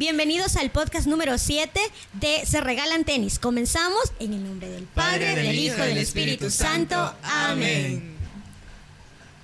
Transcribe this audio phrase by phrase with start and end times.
[0.00, 1.78] Bienvenidos al podcast número 7
[2.14, 3.38] de Se Regalan Tenis.
[3.38, 7.14] Comenzamos en el nombre del Padre, del Hijo y del Espíritu Santo.
[7.22, 8.16] Amén.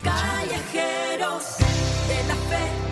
[0.03, 1.59] Callejeros
[2.09, 2.86] de la fe,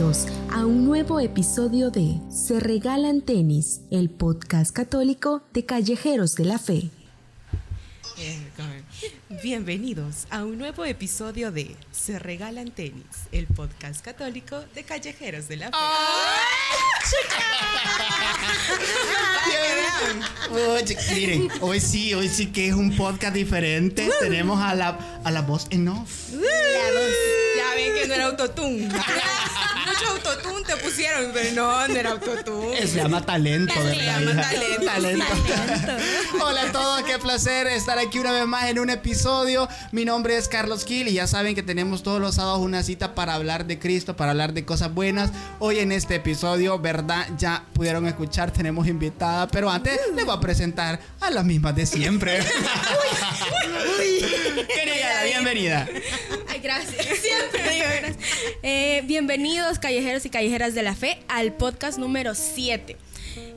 [0.00, 6.44] Bienvenidos a un nuevo episodio de Se Regalan Tenis, el podcast católico de Callejeros de
[6.46, 6.88] la Fe.
[9.42, 15.56] Bienvenidos a un nuevo episodio de Se Regalan Tenis, el podcast católico de Callejeros de
[15.58, 15.76] la Fe.
[20.50, 24.08] Oye, miren, hoy sí, hoy sí que es un podcast diferente.
[24.18, 26.30] Tenemos a la, a la voz en off.
[26.30, 28.88] Ya ven que no era autotune.
[29.90, 32.86] Mucho autotune te pusieron, pero no, no era autotune.
[32.86, 34.20] Se llama talento, Se ¿verdad?
[34.20, 34.84] llama hija?
[34.84, 35.24] talento.
[36.44, 39.68] Hola a todos, qué placer estar aquí una vez más en un episodio.
[39.92, 43.14] Mi nombre es Carlos Gil y ya saben que tenemos todos los sábados una cita
[43.14, 45.30] para hablar de Cristo, para hablar de cosas buenas.
[45.58, 47.26] Hoy en este episodio, ¿verdad?
[47.36, 51.86] Ya pudieron escuchar, tenemos invitada, pero antes les voy a presentar a las mismas de
[51.86, 52.40] siempre.
[54.68, 55.88] Querida, bienvenida.
[56.48, 57.06] Ay, gracias.
[57.06, 58.16] Siempre digo gracias.
[58.62, 62.96] Eh, bienvenidos, callejeros y callejeras de la fe, al podcast número 7.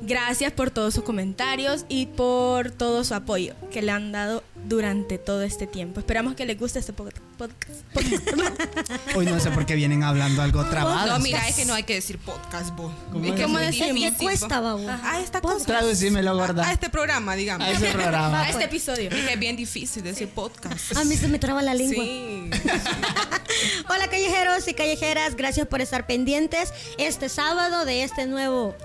[0.02, 5.18] Gracias por todos sus comentarios y por todo su apoyo que le han dado durante
[5.18, 6.00] todo este tiempo.
[6.00, 7.82] Esperamos que les guste este pod- podcast.
[9.16, 11.08] Hoy no sé por qué vienen hablando algo trabado.
[11.08, 12.92] No, mira, es que no hay que decir podcast, vos.
[13.12, 13.50] ¿Cómo Es que es?
[13.50, 14.86] muy ¿Qué cuesta, babo?
[14.90, 15.66] A esta cosa.
[15.66, 16.68] Traducímelo, gorda.
[16.68, 17.66] A este programa, digamos.
[17.68, 18.42] A ese programa.
[18.42, 19.10] A este episodio.
[19.10, 20.96] Es que es bien difícil decir podcast.
[20.98, 22.04] A mí se me traba la lengua.
[22.04, 22.50] Sí.
[23.90, 28.76] Hola callejeros y callejeras, gracias por estar pendientes este sábado de este nuevo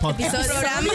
[0.00, 0.34] Podcast.
[0.34, 0.60] Episodio.
[0.60, 0.92] programa.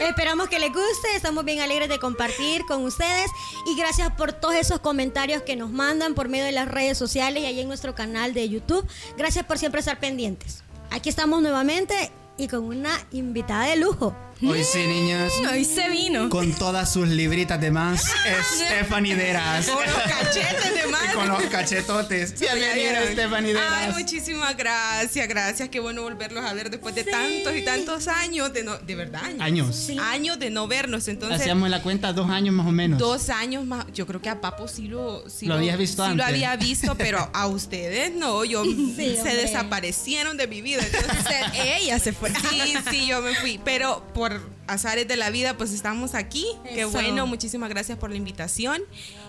[0.00, 3.30] Esperamos que les guste, estamos bien alegres de compartir con ustedes
[3.66, 7.42] y gracias por todos esos comentarios que nos mandan por medio de las redes sociales
[7.42, 8.86] y ahí en nuestro canal de YouTube.
[9.16, 10.62] Gracias por siempre estar pendientes.
[10.90, 14.14] Aquí estamos nuevamente y con una invitada de lujo.
[14.42, 15.32] Hoy sí, niñas.
[15.50, 16.28] Hoy se vino.
[16.28, 18.04] Con todas sus libritas de más,
[18.54, 19.66] Stephanie Deras.
[19.66, 21.12] Con los cachetes de Y madre.
[21.14, 22.38] con los cachetotes.
[22.38, 23.02] Bienvenida.
[23.12, 23.98] Stephanie Ay, Deras.
[23.98, 25.70] muchísimas gracias, gracias.
[25.70, 29.24] Qué bueno volverlos a ver después de tantos y tantos años de no, de verdad
[29.24, 29.40] años.
[29.88, 29.90] Años.
[30.02, 31.08] Años de no vernos.
[31.08, 32.98] Entonces, Hacíamos la cuenta dos años más o menos.
[32.98, 33.86] dos años más.
[33.94, 36.26] Yo creo que a Papo sí lo, sí Lo habías visto sí lo antes.
[36.26, 38.44] había visto, pero a ustedes no.
[38.44, 39.34] Yo se hombre.
[39.34, 40.82] desaparecieron de mi vida.
[40.84, 41.36] Entonces,
[41.80, 42.30] Ella se fue.
[42.50, 43.58] Sí, sí, yo me fui.
[43.64, 44.25] Pero por
[44.66, 46.46] azares de la vida, pues estamos aquí.
[46.64, 46.90] Qué Eso.
[46.90, 48.82] bueno, muchísimas gracias por la invitación.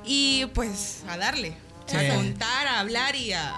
[0.06, 1.54] Y pues a darle,
[1.88, 1.96] Sí.
[1.98, 3.54] a contar, a hablar y a.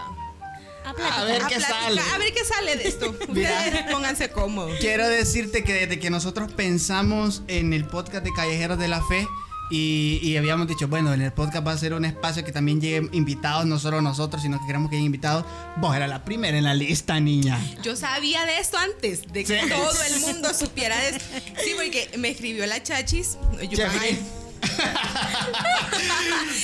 [0.86, 1.82] A ver a qué platicar.
[1.84, 2.02] sale.
[2.14, 3.10] A ver qué sale de esto.
[3.28, 4.78] Ustedes pónganse cómodos.
[4.80, 9.28] Quiero decirte que desde que nosotros pensamos en el podcast de Callejeros de la Fe
[9.70, 12.82] y, y habíamos dicho, bueno, en el podcast va a ser un espacio que también
[12.82, 15.46] lleguen invitados, no solo nosotros, sino que queremos que lleguen invitados.
[15.78, 17.60] Vos era la primera en la lista, niña.
[17.84, 19.70] Yo sabía de esto antes, de que Sí.
[19.70, 21.24] todo el mundo supiera de esto.
[21.64, 23.38] Sí, porque me escribió la chachis.
[23.70, 23.78] Yo,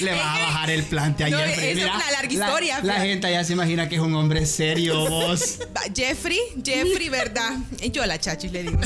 [0.01, 1.53] Le vas a bajar el plante a No, Jeffrey.
[1.53, 4.13] esa es Mira, una larga la- historia, La, gente ya se imagina que es un
[4.15, 5.59] hombre serio, vos.
[5.95, 7.51] Jeffrey, Jeffrey, ¿verdad?
[7.91, 8.79] Yo a la chachis le digo.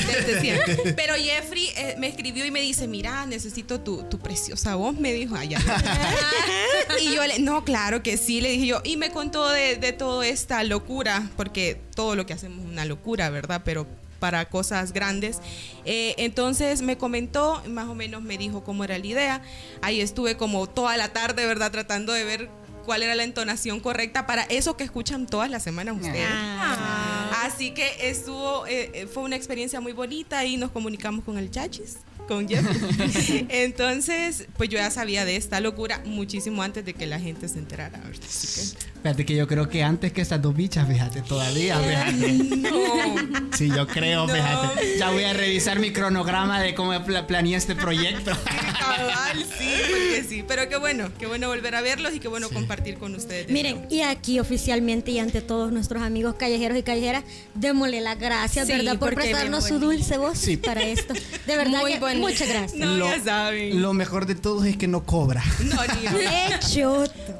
[0.96, 5.12] Pero Jeffrey eh, me escribió y me dice, mira, necesito tu, tu preciosa voz, me
[5.12, 5.58] dijo allá.
[7.00, 8.80] y yo le, no, claro que sí, le dije yo.
[8.84, 12.84] Y me contó de, de toda esta locura, porque todo lo que hacemos es una
[12.84, 13.62] locura, ¿verdad?
[13.64, 13.86] Pero
[14.20, 15.40] para cosas grandes.
[15.84, 19.42] Eh, entonces me comentó, más o menos me dijo cómo era la idea.
[19.82, 21.72] Ahí estuve como toda la tarde, ¿verdad?
[21.72, 22.50] Tratando de ver
[22.84, 26.26] cuál era la entonación correcta para eso que escuchan todas las semanas ustedes.
[27.42, 31.50] Así que estuvo, eh, eh, fue una experiencia muy bonita y nos comunicamos con el
[31.50, 31.98] Chachis,
[32.28, 32.66] con Jeff.
[33.48, 37.58] Entonces, pues yo ya sabía de esta locura muchísimo antes de que la gente se
[37.58, 38.00] enterara.
[38.10, 42.32] Así Fíjate que yo creo que antes que estas dos bichas, fíjate, todavía, fíjate.
[42.32, 42.70] no.
[43.56, 44.32] Sí, yo creo, No.
[44.32, 44.96] fíjate.
[44.98, 48.30] Ya voy a revisar mi cronograma de cómo pla- planeé este proyecto.
[48.78, 50.44] Cabal, sí, porque sí.
[50.48, 53.48] Pero qué bueno, qué bueno volver a verlos y qué bueno compartir con ustedes.
[53.48, 53.88] de Miren, nuevo.
[53.94, 57.24] y aquí oficialmente y ante todos nuestros amigos callejeros y callejeras,
[57.54, 58.98] démosle las gracias, Sí, ¿verdad?
[58.98, 60.56] Por prestarnos su dulce voz Sí.
[60.56, 61.12] para esto.
[61.46, 62.78] De verdad, Muy que muchas gracias.
[62.78, 63.82] No, ya saben.
[63.82, 65.42] Lo mejor de todo es que no cobra.
[65.64, 66.04] No, ni.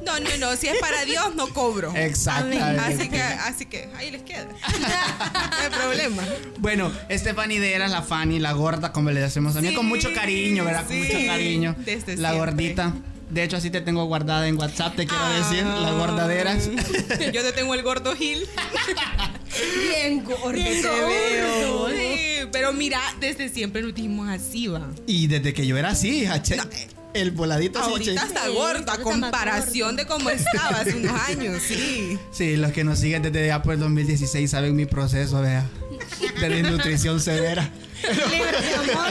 [0.04, 0.56] No, no, no.
[0.56, 1.92] Si es para Dios, no cobro.
[1.94, 2.80] Exactamente.
[2.80, 4.46] Así que, así que ahí les queda.
[5.50, 6.22] No hay problema.
[6.58, 10.64] Bueno, Stephanie Deras, la Fanny, la gorda, como le decimos también, Sí, con mucho cariño,
[10.64, 10.86] ¿verdad?
[10.86, 11.02] Con sí.
[11.02, 11.74] mucho cariño.
[11.78, 12.38] desde la siempre.
[12.38, 12.94] gordita.
[13.30, 15.62] De hecho, así te tengo guardada en WhatsApp, te quiero decir.
[15.64, 15.78] Ah.
[15.80, 16.68] La gordaderas.
[17.32, 18.44] Yo te tengo el gordo Gil.
[19.88, 21.06] Bien gordo Bien gordo.
[21.06, 21.88] veo.
[21.90, 24.88] Sí, pero mira, desde siempre nos dijimos así, va.
[25.06, 26.64] y desde que yo era así, hache, No,
[27.14, 31.20] el voladito Ahorita está Sí, gorda, ahorita a está comparación de cómo estaba hace unos
[31.28, 32.18] años, sí.
[32.30, 35.66] Sí, los que nos siguen desde ya por el 2016 saben mi proceso, vea.
[36.40, 37.70] De desnutrición severa.
[38.30, 39.10] Libre de amor.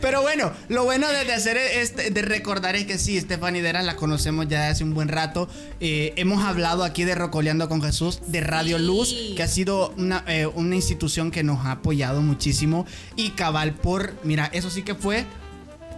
[0.00, 3.84] Pero bueno, lo bueno de, de hacer este, de recordar es que sí, Stephanie Deras
[3.84, 5.48] la conocemos ya hace un buen rato.
[5.80, 8.84] Eh, hemos hablado aquí de Rocoleando con Jesús, de Radio Sí.
[8.84, 12.86] Luz, que ha sido una, eh, una institución que nos ha apoyado muchísimo.
[13.16, 15.24] Y cabal por, mira, eso sí que fue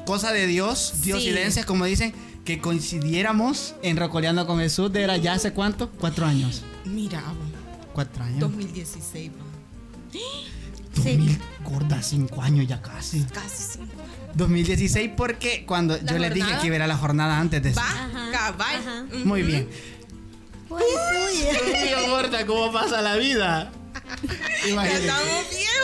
[0.09, 2.15] cosa de Dios, diosidencias, como dicen,
[2.47, 4.91] que coincidiéramos en Rocoleando con Jesús.
[4.91, 5.91] De era ya hace cuánto?
[5.91, 6.63] Cuatro años.
[6.87, 7.35] Mira, va,
[7.93, 8.41] Cuatro años.
[8.41, 9.45] 2016, va.
[10.97, 13.21] 2000, gorda, cinco años ya casi.
[13.25, 13.93] casi cinco.
[14.35, 16.61] 2016 porque cuando ¿La yo les dije jornada?
[16.63, 17.81] que iba a ir a la jornada antes de eso.
[17.81, 19.09] Va, Ajá, cabal.
[19.27, 19.69] Muy bien.
[20.71, 23.73] Uy, gorda, ¿cómo pasa la vida?
[24.69, 25.07] Imagínate.
[25.07, 25.77] estamos viejos.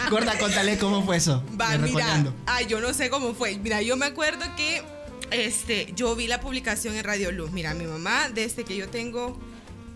[0.10, 1.42] Gorda, contale cómo fue eso.
[1.60, 2.24] Va, mira.
[2.46, 3.56] Ay, yo no sé cómo fue.
[3.58, 4.82] Mira, yo me acuerdo que
[5.30, 7.50] este, yo vi la publicación en Radio Luz.
[7.52, 9.38] Mira, mi mamá, desde que yo tengo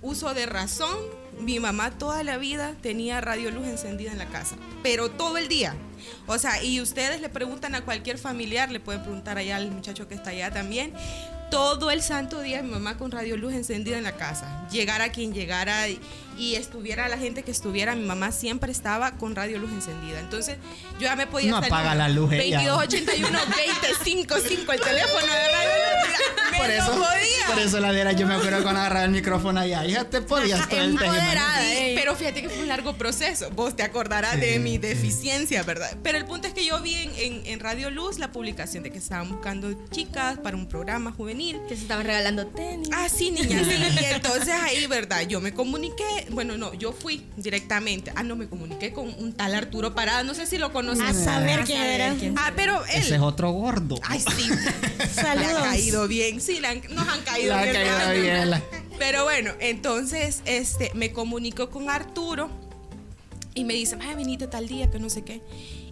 [0.03, 0.97] uso de razón,
[1.39, 4.57] mi mamá toda la vida tenía Radio Luz encendida en la casa.
[4.83, 5.75] Pero todo el día.
[6.27, 10.09] O sea, y ustedes le preguntan a cualquier familiar, le pueden preguntar allá al muchacho
[10.09, 10.93] que está allá también.
[11.51, 14.67] Todo el santo día mi mamá con Radio Luz encendida en la casa.
[14.71, 16.01] Llegara quien llegara y,
[16.39, 20.21] y estuviera la gente que estuviera, mi mamá siempre estaba con Radio Luz encendida.
[20.21, 20.57] Entonces,
[20.95, 22.63] yo ya me podía No apaga la luz ella.
[22.63, 23.39] 2281
[23.83, 26.57] 255 el teléfono de Radio Luz.
[26.57, 27.47] Por eso, podía.
[27.49, 29.85] por eso la Dera, yo me acuerdo cuando agarraba el micrófono allá.
[29.85, 31.93] Hija, te podías el Sí, eh.
[31.99, 33.51] pero fíjate que fue un largo proceso.
[33.51, 34.79] Vos te acordarás Sí, de mi sí.
[34.79, 35.95] deficiencia, ¿verdad?
[36.03, 38.91] Pero el punto es que yo vi en, en- en Radio Luz la publicación de
[38.91, 41.61] que estaban buscando chicas para un programa juvenil.
[41.69, 42.89] Que se estaban regalando tenis.
[42.91, 43.71] Ah, sí, niña, sí.
[44.01, 45.23] Y entonces ahí, ¿verdad?
[45.29, 48.13] Yo me comuniqué, bueno, no, yo fui directamente.
[48.17, 51.05] Ah, no, me comuniqué con un tal Arturo Parada, no sé si lo conoces.
[51.05, 52.15] A saber quién era.
[52.37, 53.01] Ah, pero él.
[53.03, 53.97] Ese es otro gordo.
[54.03, 54.49] Ay, sí.
[54.99, 55.63] Le Saludos.
[55.63, 56.41] caído bien.
[56.41, 57.73] Sí, le han- nos han caído bien.
[57.73, 58.15] caído ¿verdad?
[58.15, 58.63] bien, la-
[58.99, 62.51] Pero bueno, entonces este, me comunico con Arturo
[63.55, 65.41] y me dice, ay, venite tal día, que no sé qué.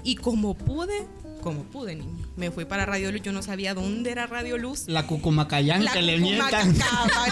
[0.02, 1.06] Y como pude,
[1.44, 3.20] como pude, niño, me fui para Radio Luz.
[3.22, 4.84] Yo no sabía dónde era Radio Luz.
[4.86, 6.74] La cucumacayán La que le mientan.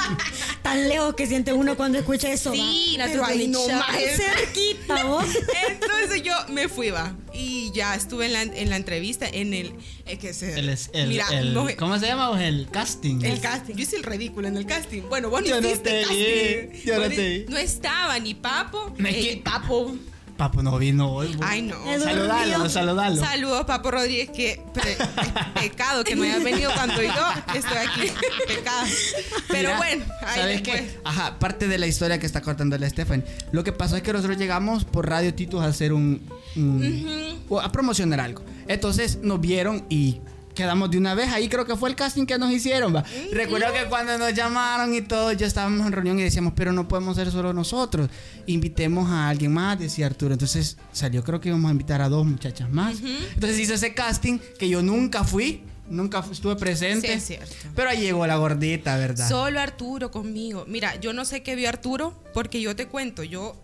[0.63, 2.53] Tan lejos que siente uno cuando escucha eso.
[2.53, 3.97] Sí, La pero ahí no más.
[4.17, 5.25] Cerquita, vos.
[5.69, 7.15] Entonces yo me fui, va.
[7.35, 9.75] Y ya estuve en la, en la entrevista, en el...
[10.07, 12.45] Es que se, El, es- el- mira, el- no- ¿Cómo se llama?
[12.47, 13.23] El casting.
[13.25, 13.75] El casting.
[13.75, 15.03] Yo hice el ridículo en el casting.
[15.09, 16.17] Bueno, vos no Yo no hiciste te casting.
[16.19, 17.45] vi, yo no Vos te ni- vi.
[17.49, 18.95] No estaba ni Papo.
[18.99, 19.97] Me eh, que- Papo.
[20.37, 21.37] Papo no vino hoy.
[21.41, 21.77] Ay, no.
[22.01, 23.17] Saludalo, saludalo.
[23.23, 24.97] Saludos, Papo Rodríguez, que pre-
[25.55, 27.11] pecado que no hayas venido cuando yo
[27.55, 28.13] estoy aquí.
[28.49, 28.87] Pecado.
[29.49, 30.81] Pero Mira, bueno, ahí ¿sabes después.
[30.91, 30.99] qué?
[31.05, 33.25] Ajá, parte de la historia que está contando la Stephanie.
[33.53, 36.21] Lo que pasó es que nosotros llegamos por Radio Titus a hacer un.
[37.63, 38.43] a promocionar algo.
[38.69, 40.21] Entonces nos vieron y.
[40.55, 43.05] Quedamos de una vez, ahí creo que fue el casting que nos hicieron, va.
[43.33, 46.87] Recuerdo que cuando nos llamaron y todo, ya estábamos en reunión y decíamos, pero no
[46.89, 48.11] podemos ser solo nosotros.
[48.47, 50.35] Invitemos a alguien más, decía Arturo.
[50.35, 52.97] Entonces salió, creo que íbamos a invitar a dos muchachas más.
[53.35, 57.07] Entonces hizo ese casting que yo nunca fui, nunca estuve presente.
[57.07, 57.55] Sí, es cierto.
[57.75, 59.29] Pero ahí llegó la gordita, ¿verdad?
[59.29, 60.65] Solo Arturo conmigo.
[60.69, 63.57] Mira, yo no sé qué vio Arturo, porque yo te cuento, yo,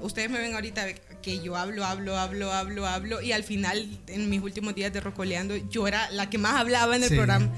[0.00, 0.86] ustedes me ven ahorita
[1.22, 5.00] que yo hablo, hablo, hablo, hablo, hablo, y al final, en mis últimos días de
[5.00, 7.14] Rocoleando, yo era la que más hablaba en el Sí.
[7.14, 7.48] programa.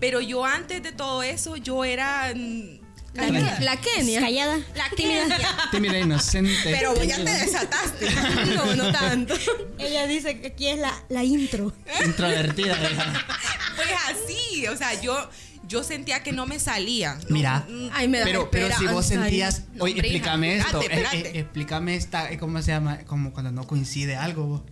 [0.00, 2.32] Pero yo antes de todo eso, yo era...
[2.34, 2.80] mm,
[3.14, 3.28] La,
[3.60, 4.20] la Kenia.
[4.20, 4.58] Callada.
[4.74, 5.38] La tímida.
[5.70, 6.52] Tímida e inocente.
[6.64, 8.08] Pero ya te desataste.
[8.56, 9.34] No, no tanto.
[9.78, 11.72] Ella dice que aquí es la, la intro.
[12.04, 12.74] Introvertida.
[12.76, 13.14] ¿verdad?
[13.76, 15.16] Pues así, o sea, yo,
[15.68, 17.14] yo sentía que no me salía.
[17.28, 17.66] No, Mira.
[17.68, 19.64] mm, Ay, me da Pero, pero si vos sentías.
[19.74, 20.80] No, Oye, hombre, explícame hija, esto.
[20.82, 22.30] espérate, eh, eh, explícame esta.
[22.30, 22.98] eh, ¿Cómo se llama?
[23.06, 24.44] Como cuando no coincide algo.
[24.46, 24.62] vos.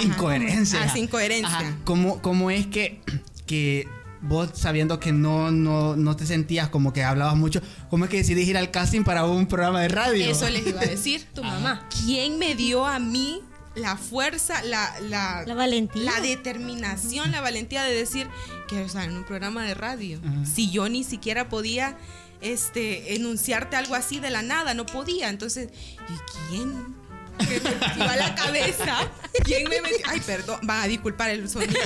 [0.00, 0.80] Incoherencia.
[0.92, 1.48] Ah, incoherencia.
[1.58, 1.76] Ajá.
[1.84, 3.00] ¿Cómo, cómo es que,
[3.46, 3.86] que
[4.20, 7.60] vos sabiendo que no, no, no te sentías como que hablabas mucho,
[7.90, 10.24] ¿cómo es que decidís ir al casting para un programa de radio?
[10.30, 11.26] Eso les iba a decir.
[11.34, 11.86] Tu mamá.
[12.04, 13.40] ¿Quién me dio a mí
[13.76, 16.02] la fuerza, la, la, La valentía.
[16.04, 18.28] la determinación, la valentía de decir
[18.74, 20.44] que, o sea, en un programa de radio, Ajá.
[20.46, 21.96] si yo ni siquiera podía
[22.40, 25.28] este, enunciarte algo así de la nada, no podía.
[25.30, 25.68] Entonces,
[26.08, 27.04] ¿y quién?
[27.36, 27.60] Que
[27.98, 29.10] me a la cabeza.
[29.44, 30.06] ¿Quién me metió?
[30.06, 31.80] Ay, perdón, van a disculpar el sonido.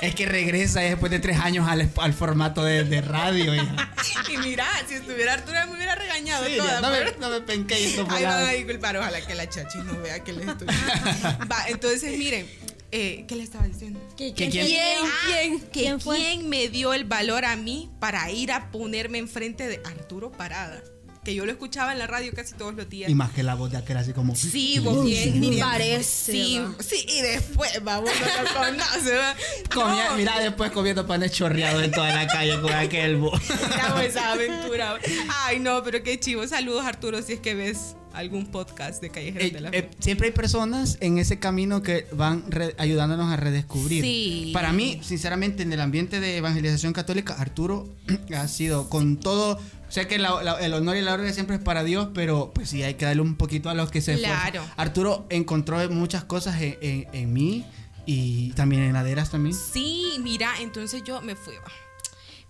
[0.00, 3.54] Es que regresa después de tres años al, al formato de, de radio.
[3.54, 3.90] hija.
[4.32, 6.80] Y mira, si estuviera Arturo me hubiera regañado Sí, toda.
[6.80, 9.48] no, pero- me, no me penqué esto por Ahí van a disculpar, ojalá que la
[9.48, 10.68] chachi no vea que les estoy.
[11.50, 12.46] Va, entonces miren,
[12.96, 14.00] eh, ¿qué le estaba diciendo?
[14.16, 14.66] ¿Qui- ¿Que ¿Quién, quién?
[15.26, 15.60] ¿Quién?
[15.60, 16.16] Que ¿Quién fue?
[16.18, 20.82] ¿Quién me dio el valor a mí para ir a ponerme enfrente de Arturo Parada?
[21.24, 23.10] Que yo lo escuchaba en la radio casi todos los días.
[23.10, 24.36] Y más que la voz de aquel así como.
[24.36, 26.74] Sí, vos bien, Ni parece, Sí, va.
[26.82, 29.18] sí, y después, vamos, no lo conoce.
[29.72, 33.32] Comía- No, Mira, después comiendo panes chorreados en toda la calle con aquel bo.
[33.70, 34.98] Miramos esa aventura.
[35.46, 36.46] Ay, no, pero qué chivo.
[36.46, 39.90] Saludos, Arturo, si es que ves algún podcast de Callejeros Eh, de la eh, Fe.
[39.98, 42.44] siempre hay personas en ese camino que van
[42.78, 44.02] ayudándonos a redescubrir.
[44.02, 44.50] Sí.
[44.54, 47.88] Para mí, sinceramente, en el ambiente de evangelización católica, Arturo
[48.36, 49.58] ha sido con todo.
[49.88, 52.68] Sé que la- la- el honor y la gloria siempre es para Dios, pero pues
[52.70, 54.50] sí, hay que darle un poquito a los que se esfuerzan.
[54.50, 54.66] Claro.
[54.76, 57.64] Arturo encontró muchas cosas en, en- en mí
[58.06, 59.54] y también en Laderas también.
[59.54, 61.54] Sí, mira, entonces yo me fui.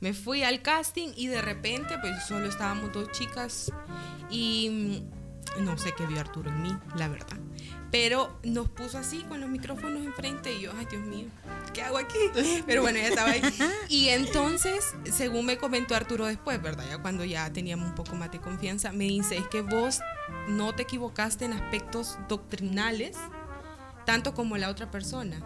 [0.00, 3.71] Me fui al casting y de repente, pues solo estábamos dos chicas
[4.30, 5.24] y mm,
[5.61, 7.38] no sé qué vio Arturo en mí, la verdad.
[7.90, 11.26] Pero nos puso así con los micrófonos enfrente y yo, ay Dios mío,
[11.73, 12.18] ¿qué hago aquí?
[12.66, 13.42] Pero bueno, ya estaba ahí.
[13.88, 16.84] Y entonces, según me comentó Arturo después, ¿verdad?
[16.88, 20.00] Ya cuando ya teníamos un poco más de confianza, me dice, es que vos
[20.49, 23.16] no te equivocaste en aspectos doctrinales
[24.04, 25.40] tanto como la otra persona.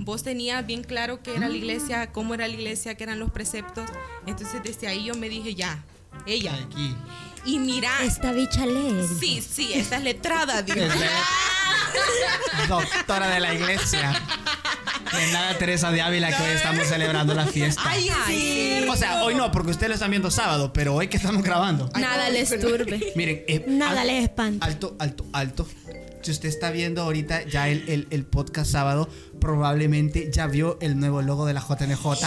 [0.00, 3.30] Vos tenías bien claro qué era la iglesia, cómo era la iglesia, qué eran los
[3.30, 3.88] preceptos.
[4.26, 5.84] Entonces desde ahí yo me dije, ya,
[6.26, 6.54] ella.
[6.54, 6.96] Aquí.
[7.44, 9.04] Y mira, Esta bicha lee.
[9.18, 10.80] sí, sí, esta es letrada, digo.
[12.68, 14.12] Doctora de la iglesia.
[15.12, 17.82] De nada, Teresa de Ávila, que hoy estamos celebrando la fiesta.
[17.84, 18.86] Ay, sí.
[18.88, 21.90] O sea, hoy no, porque ustedes lo están viendo sábado, pero hoy que estamos grabando.
[21.98, 23.12] Nada les turbe.
[23.16, 24.64] Miren, eh, Nada al- les espanta.
[24.64, 25.68] Alto, alto, alto.
[26.22, 29.08] Si usted está viendo ahorita ya el, el- el podcast sábado,
[29.40, 32.26] probablemente ya vio el nuevo logo de la JNJ.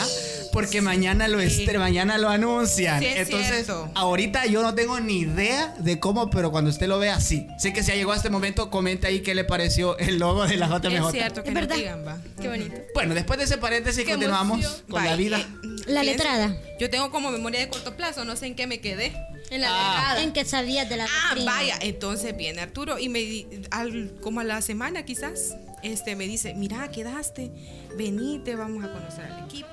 [0.53, 2.99] Porque mañana lo, estre- mañana lo anuncian.
[2.99, 3.89] Sí, es Entonces, cierto.
[3.95, 7.47] ahorita yo no tengo ni idea de cómo, pero cuando usted lo vea, sí.
[7.57, 10.45] Sé que si ya llegó a este momento, comente ahí qué le pareció el logo
[10.45, 11.05] de la JMJ.
[11.07, 11.75] Es cierto que Es verdad.
[11.75, 12.17] digan, va.
[12.41, 12.75] Qué bonito.
[12.93, 14.81] Bueno, después de ese paréntesis, Qué continuamos emoción.
[14.89, 15.39] con la Vaya, vida.
[15.39, 16.55] eh, La letrada.
[16.79, 19.13] Yo tengo como memoria de corto plazo, no sé en qué me quedé.
[19.49, 19.69] En la
[20.11, 20.21] Ah.
[20.21, 21.51] En que sabías de la Ah, doctrina.
[21.51, 26.27] vaya, entonces viene Arturo y me di- al- como a la semana quizás, este me
[26.27, 27.51] dice, mira, quedaste,
[27.97, 29.67] venite, vamos a conocer al equipo.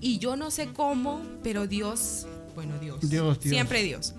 [0.00, 3.50] Y yo no sé cómo, pero Dios, bueno, Dios, Dios, Dios.
[3.54, 4.14] siempre Dios.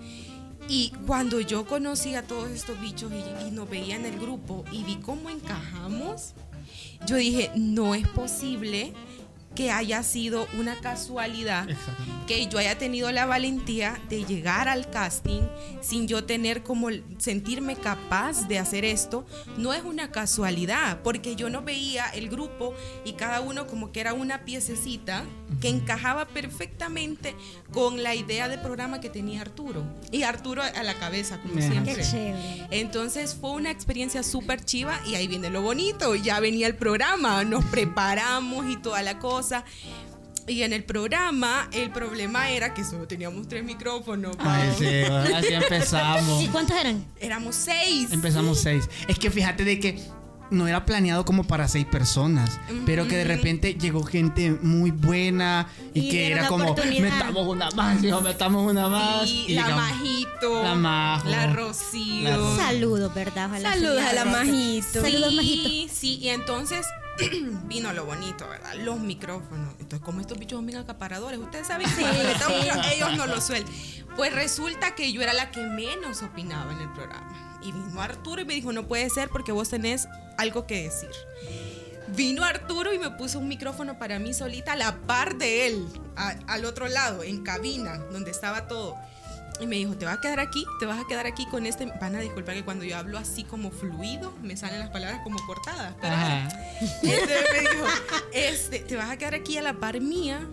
[0.68, 4.64] Y cuando yo conocí a todos estos bichos y, y nos veía en el grupo
[4.72, 6.32] y vi cómo encajamos,
[7.06, 8.92] yo dije, no es posible
[9.56, 11.66] que haya sido una casualidad
[12.26, 15.42] que yo haya tenido la valentía de llegar al casting
[15.80, 19.24] sin yo tener como sentirme capaz de hacer esto,
[19.56, 24.00] no es una casualidad, porque yo no veía el grupo y cada uno como que
[24.00, 25.24] era una piececita
[25.60, 27.34] que encajaba perfectamente
[27.72, 29.84] con la idea de programa que tenía Arturo.
[30.10, 32.04] Y Arturo a la cabeza, como siempre.
[32.70, 37.44] Entonces fue una experiencia súper chiva y ahí viene lo bonito, ya venía el programa,
[37.44, 39.45] nos preparamos y toda la cosa.
[40.48, 44.36] Y en el programa, el problema era que solo teníamos tres micrófonos.
[44.38, 44.86] Ay, sí,
[45.34, 46.42] así empezamos.
[46.42, 47.04] ¿Y cuántos eran?
[47.20, 48.12] Éramos seis.
[48.12, 48.88] Empezamos seis.
[49.08, 50.00] Es que fíjate de que
[50.50, 55.68] no era planeado como para seis personas, pero que de repente llegó gente muy buena
[55.94, 59.28] y, Y que era la como metamos una más, hijo, metamos una más.
[59.28, 59.90] Sí, y la llegamos.
[59.90, 60.62] Majito.
[60.62, 61.28] La Majo.
[61.28, 62.30] La Rocío.
[62.30, 63.46] La Saludos, ¿verdad?
[63.46, 64.24] Ojalá Saludos a la.
[64.24, 65.00] Majito.
[65.02, 65.68] Saludos, Majito.
[65.68, 66.86] Sí, sí, y entonces
[67.66, 68.74] vino lo bonito, ¿verdad?
[68.76, 69.74] Los micrófonos.
[69.78, 72.94] Entonces, como estos bichos son bien acaparadores, ustedes saben que sí.
[72.94, 73.72] ellos no lo sueltan.
[74.16, 77.58] Pues resulta que yo era la que menos opinaba en el programa.
[77.62, 80.06] Y vino Arturo y me dijo, no puede ser porque vos tenés
[80.38, 81.10] algo que decir.
[82.08, 85.88] Vino Arturo y me puso un micrófono para mí solita a la par de él,
[86.16, 88.94] a- al otro lado, en cabina, donde estaba todo.
[89.60, 91.86] Y me dijo, te vas a quedar aquí, te vas a quedar aquí con este...
[92.00, 95.38] Van a disculpar que cuando yo hablo así como fluido, me salen las palabras como
[95.46, 95.94] cortadas.
[96.00, 96.14] Pero
[97.02, 97.86] este me dijo,
[98.32, 100.46] este, te vas a quedar aquí a la par mía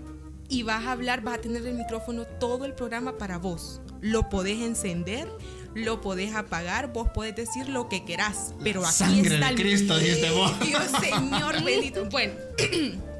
[0.49, 3.81] y vas a hablar, vas a tener el micrófono todo el programa para vos.
[4.01, 5.27] Lo podés encender,
[5.73, 9.59] lo podés apagar, vos podés decir lo que querás, pero aquí Sangre está de el
[9.59, 10.59] Cristo, dijiste vos.
[10.59, 12.05] Dios Señor bendito.
[12.09, 12.33] Bueno,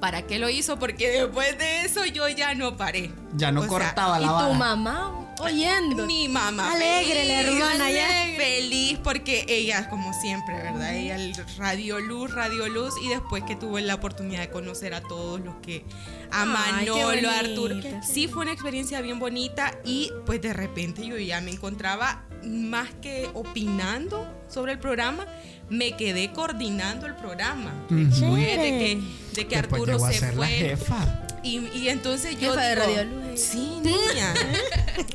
[0.00, 0.78] ¿para qué lo hizo?
[0.78, 3.10] Porque después de eso yo ya no paré.
[3.34, 4.54] Ya no O sea, cortaba Y la tu vara.
[4.54, 6.06] mamá oyendo.
[6.06, 6.72] mi mamá.
[6.72, 8.08] Alegre la feliz, hermana ya.
[8.36, 10.94] Feliz porque ella, como siempre, ¿verdad?
[10.94, 15.00] Ella, el Radio Luz, Radio Luz, y después que tuve la oportunidad de conocer a
[15.02, 15.84] todos los que.
[16.32, 16.48] A Ay,
[16.88, 17.76] Manolo, a Arturo.
[18.02, 22.88] Sí, fue una experiencia bien bonita y pues de repente yo ya me encontraba más
[23.02, 25.26] que opinando sobre el programa,
[25.68, 27.72] me quedé coordinando el programa.
[27.90, 29.00] Después de que,
[29.34, 30.56] de que Después Arturo llegó a se ser la fue.
[30.56, 31.22] jefa.
[31.42, 32.50] Y, y entonces yo.
[32.52, 33.40] Jefa de Radio Luz.
[33.40, 34.34] Sí, niña.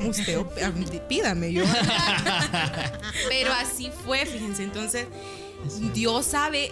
[0.02, 0.72] Usted, op- ah,
[1.10, 1.64] pídame yo.
[3.30, 4.64] Pero así fue, fíjense.
[4.64, 5.08] Entonces,
[5.94, 6.72] Dios sabe.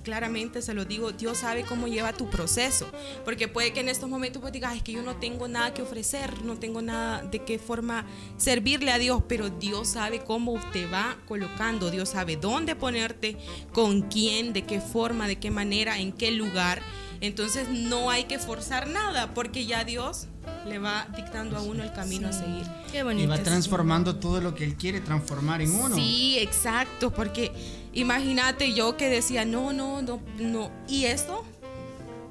[0.00, 2.90] Y claramente se lo digo, Dios sabe cómo lleva tu proceso.
[3.24, 5.82] Porque puede que en estos momentos pues digas, es que yo no tengo nada que
[5.82, 10.86] ofrecer, no tengo nada de qué forma servirle a Dios, pero Dios sabe cómo te
[10.86, 13.36] va colocando, Dios sabe dónde ponerte,
[13.72, 16.82] con quién, de qué forma, de qué manera, en qué lugar.
[17.20, 20.26] Entonces no hay que forzar nada, porque ya Dios
[20.66, 22.64] le va dictando a uno el camino a seguir.
[22.90, 23.28] Qué Y bonito.
[23.28, 25.94] va transformando todo lo que él quiere transformar en uno.
[25.94, 27.52] Sí, exacto, porque
[27.92, 30.70] imagínate yo que decía, no, no, no, no.
[30.88, 31.44] Y esto,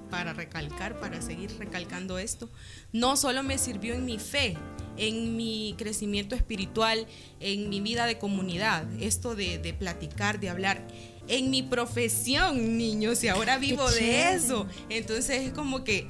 [0.10, 2.50] para recalcar, para seguir recalcando esto,
[2.92, 4.58] no solo me sirvió en mi fe,
[4.98, 7.08] en mi crecimiento espiritual,
[7.40, 10.86] en mi vida de comunidad, esto de, de platicar, de hablar.
[11.28, 14.66] En mi profesión, niños, y ahora vivo de eso.
[14.90, 16.08] Entonces es como que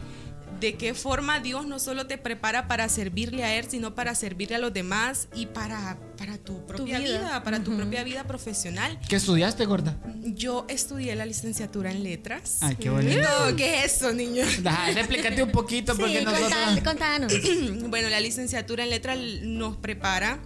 [0.60, 4.56] de qué forma Dios no solo te prepara para servirle a Él, sino para servirle
[4.56, 7.20] a los demás y para, para tu propia vida.
[7.20, 7.44] vida.
[7.44, 9.00] para tu propia vida profesional.
[9.08, 9.98] ¿Qué estudiaste, gorda?
[10.24, 12.58] Yo estudié la licenciatura en letras.
[12.62, 13.22] Ay, qué bonito.
[13.22, 14.44] No, ¿Qué es eso, niño?
[14.66, 16.80] Ajá, explícate un poquito porque Sí, nosotros...
[16.84, 17.34] contanos.
[17.90, 20.40] bueno, la licenciatura en letras nos prepara.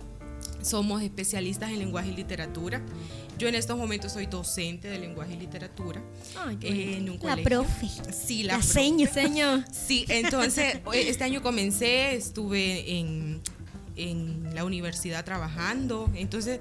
[0.63, 2.81] Somos especialistas en lenguaje y literatura.
[3.37, 6.01] Yo en estos momentos soy docente de lenguaje y literatura
[6.45, 7.43] Ay, eh, en un La colegio.
[7.43, 7.87] profe.
[8.13, 8.73] Sí, la, La profe.
[8.73, 9.07] seño.
[9.11, 9.63] Señor.
[9.71, 13.41] Sí, entonces eh, este año comencé, estuve en,
[13.95, 16.59] en la universidad trabajando, entonces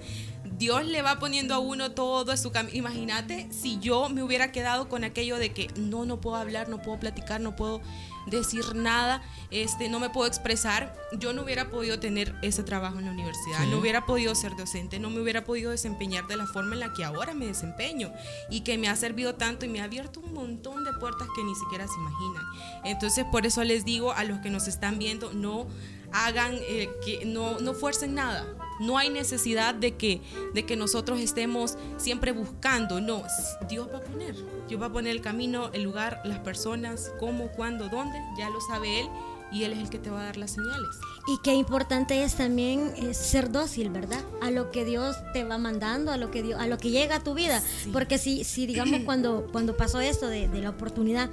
[0.59, 2.77] Dios le va poniendo a uno todo su camino.
[2.77, 6.81] Imagínate si yo me hubiera quedado con aquello de que no, no puedo hablar, no
[6.83, 7.81] puedo platicar, no puedo
[8.27, 13.07] decir nada, este, no me puedo expresar, yo no hubiera podido tener ese trabajo en
[13.07, 13.71] la universidad, Sí.
[13.71, 16.93] no hubiera podido ser docente, no me hubiera podido desempeñar de la forma en la
[16.93, 18.13] que ahora me desempeño
[18.51, 21.43] y que me ha servido tanto y me ha abierto un montón de puertas que
[21.45, 22.43] ni siquiera se imaginan.
[22.85, 25.67] Entonces, por eso les digo a los que nos están viendo, no
[26.13, 28.47] hagan eh, que no, no fuercen nada.
[28.81, 30.21] No hay necesidad de que,
[30.55, 33.01] de que nosotros estemos siempre buscando.
[33.01, 33.23] No,
[33.69, 34.35] Dios va a poner.
[34.69, 38.19] Dios va a poner el camino, el lugar, las personas, cómo, cuándo, dónde.
[38.37, 39.09] Ya lo sabe Él
[39.53, 40.97] y Él es el que te va a dar las señales.
[41.29, 44.25] Y qué importante es también eh, ser dócil, ¿verdad?
[44.41, 47.17] A lo que Dios te va mandando, a lo que Dios, a lo que llega
[47.17, 47.63] a tu vida.
[47.93, 51.31] Porque si, si digamos cuando, cuando pasó esto de, de la oportunidad,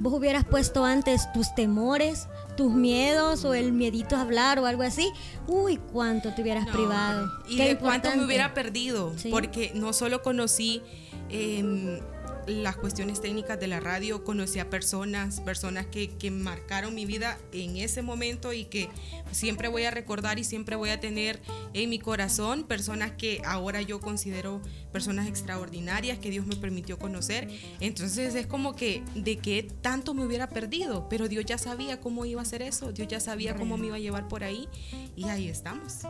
[0.00, 4.82] vos hubieras puesto antes tus temores, tus miedos o el miedito a hablar o algo
[4.82, 5.08] así,
[5.46, 7.28] uy, cuánto te hubieras No, privado.
[7.48, 9.28] Y Qué de cuánto me hubiera perdido, Sí.
[9.30, 10.82] porque no solo conocí
[11.28, 12.00] em,
[12.46, 17.38] las cuestiones técnicas de la radio, conocí a personas, personas que, que marcaron mi vida
[17.52, 18.88] en ese momento y que
[19.32, 21.40] siempre voy a recordar y siempre voy a tener
[21.74, 24.60] en mi corazón, personas que ahora yo considero
[24.92, 27.48] personas extraordinarias que Dios me permitió conocer.
[27.80, 32.24] Entonces es como que de qué tanto me hubiera perdido, pero Dios ya sabía cómo
[32.24, 34.68] iba a hacer eso, Dios ya sabía cómo me iba a llevar por ahí
[35.16, 36.04] y ahí estamos.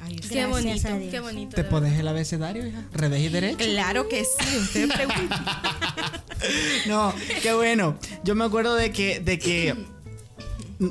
[0.00, 1.56] Ahí Qué bonito, qué bonito.
[1.56, 2.84] ¿Te podés el abecedario, hija?
[2.92, 3.58] ¿Revés y derecho?
[3.58, 5.62] Claro que sí, usted pregunta.
[6.86, 7.96] No, qué bueno.
[8.24, 9.74] Yo me acuerdo de que, de que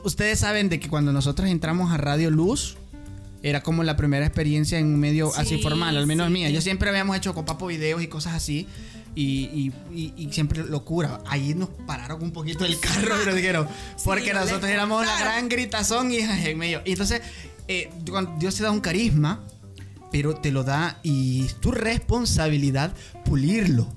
[0.03, 2.77] ustedes saben de que cuando nosotros entramos a Radio Luz
[3.43, 6.33] era como la primera experiencia en un medio así Sí, formal, al menos sí.
[6.33, 6.49] mía.
[6.49, 8.67] Yo siempre habíamos hecho con papo videos y cosas así.
[9.15, 11.19] Y, y- siempre locura.
[11.27, 13.67] Ahí nos pararon un poquito el carro nos dijeron,
[14.03, 16.81] porque nosotros éramos la gran gritazón y en medio.
[16.85, 17.21] Y entonces,
[17.67, 17.91] eh,
[18.39, 19.43] Dios te da un carisma,
[20.11, 22.93] pero te lo da y es tu responsabilidad
[23.25, 23.87] pulirlo,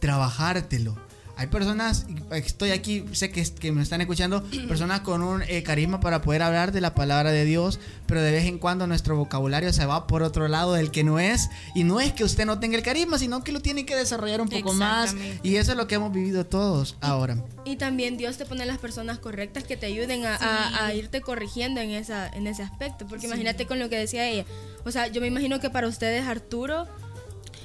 [0.00, 0.96] trabajártelo.
[1.36, 5.98] Hay personas, estoy aquí, sé que, que me están escuchando, personas con un eh, carisma
[6.00, 9.72] para poder hablar de la palabra de Dios, pero de vez en cuando nuestro vocabulario
[9.72, 11.50] se va por otro lado del que no es.
[11.74, 14.40] Y no es que usted no tenga el carisma, sino que lo tiene que desarrollar
[14.40, 15.16] un poco más.
[15.42, 17.36] Y eso es lo que hemos vivido todos ahora.
[17.64, 21.20] Y también Dios te pone las personas correctas que te ayuden a, a- a irte
[21.20, 23.06] corrigiendo en, esa, en ese aspecto.
[23.08, 24.44] Porque imagínate con lo que decía ella.
[24.84, 26.86] O sea, yo me imagino que para ustedes Arturo,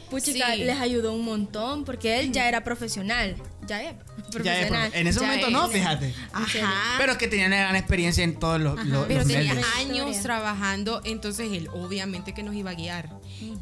[0.09, 0.63] puchica, Sí.
[0.63, 3.35] les ayudó un montón porque él ya era profesional.
[3.67, 3.95] Ya es
[4.43, 5.53] Ya es, en ese ya momento es.
[5.53, 6.13] no, fíjate.
[6.33, 6.95] Ajá.
[6.97, 9.67] Pero que tenía una gran experiencia en todos los, los- Pero los tenía medios.
[9.77, 13.09] años trabajando, entonces él obviamente que nos iba a guiar.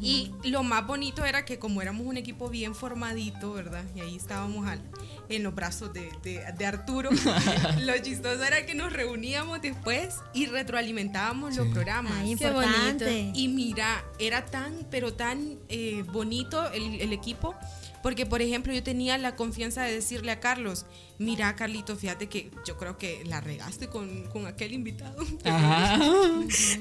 [0.00, 3.84] Y lo más bonito era que como éramos un equipo bien formadito, ¿verdad?
[3.94, 4.82] Y ahí estábamos al-
[5.28, 7.10] en los brazos de, de- de Arturo.
[7.80, 12.12] lo chistoso era que nos reuníamos después y retroalimentábamos los programas.
[12.16, 13.30] Ay, Qué importante.
[13.34, 17.54] Y mira, era tan, pero tan eh, bonito el, el equipo,
[18.02, 20.86] porque por ejemplo yo tenía la confianza de decirle a Carlos,
[21.18, 25.16] mira Carlito, fíjate que yo creo que la regaste con, con aquel invitado.
[25.44, 25.98] Ajá.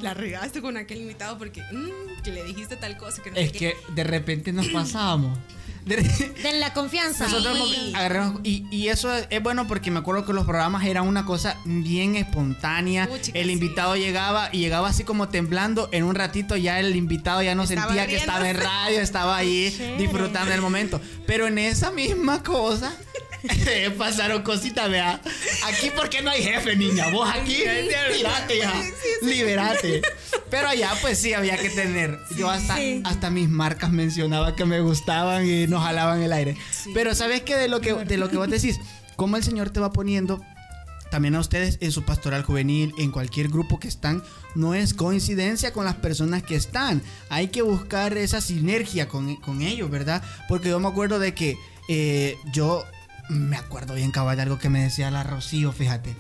[0.02, 3.44] La regaste con aquel invitado porque mm, que le dijiste tal cosa que no sé
[3.44, 3.58] Es qué".
[3.60, 5.38] que de repente nos pasábamos
[5.88, 7.26] De- De la confianza.
[7.28, 7.94] Nosotros Sí.
[7.96, 11.58] agarramos- y, y eso es, bueno porque me acuerdo que los programas eran una cosa
[11.66, 13.08] bien espontánea.
[13.34, 13.52] El sí.
[13.52, 15.90] invitado llegaba y llegaba así como temblando.
[15.92, 19.38] En un ratito ya el invitado ya no Estaba sentía que estaba en radio, estaba
[19.38, 21.00] ahí disfrutando del momento.
[21.26, 22.94] Pero en esa misma cosa
[23.98, 25.22] pasaron cositas, vea.
[25.66, 27.10] Aquí porque no hay jefe, niña.
[27.10, 27.64] Vos aquí,
[28.14, 28.74] tirate ya.
[29.22, 30.02] Liberate.
[30.50, 32.18] Pero allá pues sí había que tener.
[32.38, 36.58] Yo hasta, hasta mis marcas mencionaba que me gustaban y nos jalaban el aire.
[36.94, 38.80] Pero sabes que de lo que de lo que vos decís,
[39.16, 40.42] cómo el Señor te va poniendo
[41.10, 44.24] también a ustedes en su pastoral juvenil, en cualquier grupo que están,
[44.56, 47.02] no es coincidencia con las personas que están.
[47.30, 50.22] Hay que buscar esa sinergia con, con ellos, ¿verdad?
[50.50, 52.84] Porque yo me acuerdo de que eh, yo
[53.30, 56.16] me acuerdo bien cabal de algo que me decía la Rocío, fíjate.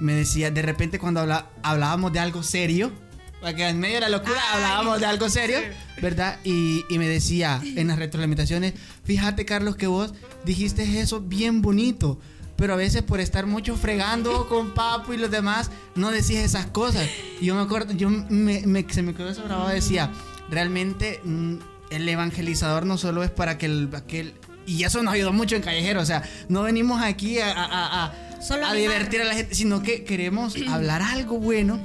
[0.00, 2.92] Me decía, de repente cuando habla- hablábamos de algo serio,
[3.40, 5.58] porque en medio de la locura Ay, hablábamos de algo serio,
[6.02, 6.38] ¿verdad?
[6.44, 10.12] Y, y me decía en las retroalimentaciones, fíjate Carlos que vos
[10.44, 12.18] dijiste eso bien bonito,
[12.56, 16.66] pero a veces por estar mucho fregando con Papo y los demás, no decís esas
[16.66, 17.08] cosas.
[17.40, 20.10] Y yo me acuerdo, yo me, me- se me quedó eso grabado, decía,
[20.50, 21.56] realmente mm,
[21.90, 23.90] el evangelizador no solo es para que el...
[23.94, 24.34] aquel,
[24.66, 28.66] y eso nos ayudó mucho en Callejero, o sea, no venimos aquí a, a- Solo
[28.66, 31.80] a divertir a la gente, sino que queremos hablar algo bueno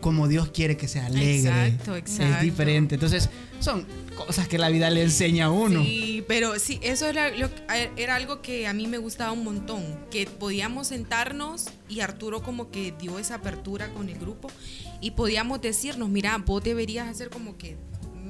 [0.00, 1.66] como Dios quiere que sea alegre.
[1.68, 2.42] Exacto, Es exacto.
[2.44, 2.94] diferente.
[2.96, 5.82] Entonces, son cosas que la vida le enseña a uno.
[5.82, 7.48] Sí, pero sí, eso era, lo-
[7.96, 12.70] era algo que a mí me gustaba un montón, que podíamos sentarnos y Arturo como
[12.70, 14.50] que dio esa apertura con el grupo
[15.00, 17.76] y podíamos decirnos, mira, vos deberías hacer como que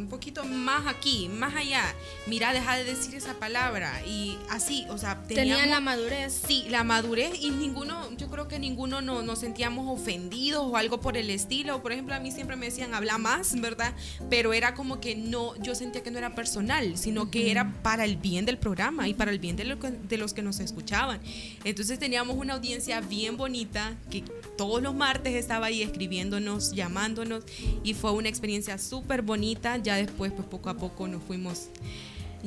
[0.04, 1.82] un poquito más aquí, más allá,
[2.26, 6.42] mira, deja de decir esa palabra y así, o sea, Tenían teníamos- la madurez.
[6.46, 11.00] Sí, la madurez y ninguno, yo creo que ninguno no- nos sentíamos ofendidos o algo
[11.00, 11.80] por el estilo.
[11.82, 13.94] Por ejemplo, a mí siempre me decían habla más, ¿verdad?
[14.28, 18.04] Pero era como que no, yo sentía que no era personal, sino que era para
[18.04, 20.60] el bien del programa y para el bien de, lo que- de los que nos
[20.60, 21.20] escuchaban.
[21.64, 24.22] Entonces teníamos una audiencia bien bonita que
[24.58, 27.44] todos los martes estaba ahí escribiéndonos, llamándonos
[27.82, 29.78] y fue una experiencia súper bonita.
[29.78, 31.68] Ya después, pues poco a poco nos fuimos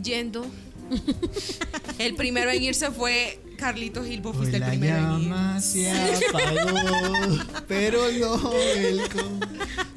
[0.02, 0.46] yendo.
[2.00, 5.28] El primero en irse fue Carlitos Gil, vos Hoy fuiste el primero en ir.
[5.30, 9.02] llama se apagó, pero no el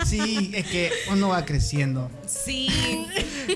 [0.07, 2.11] Sí, es que uno va creciendo.
[2.27, 2.69] Sí,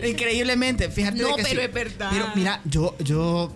[0.06, 1.66] Increíblemente, fíjate No, de que pero sí.
[1.66, 2.10] es verdad.
[2.12, 3.50] Pero mira, yo, yo,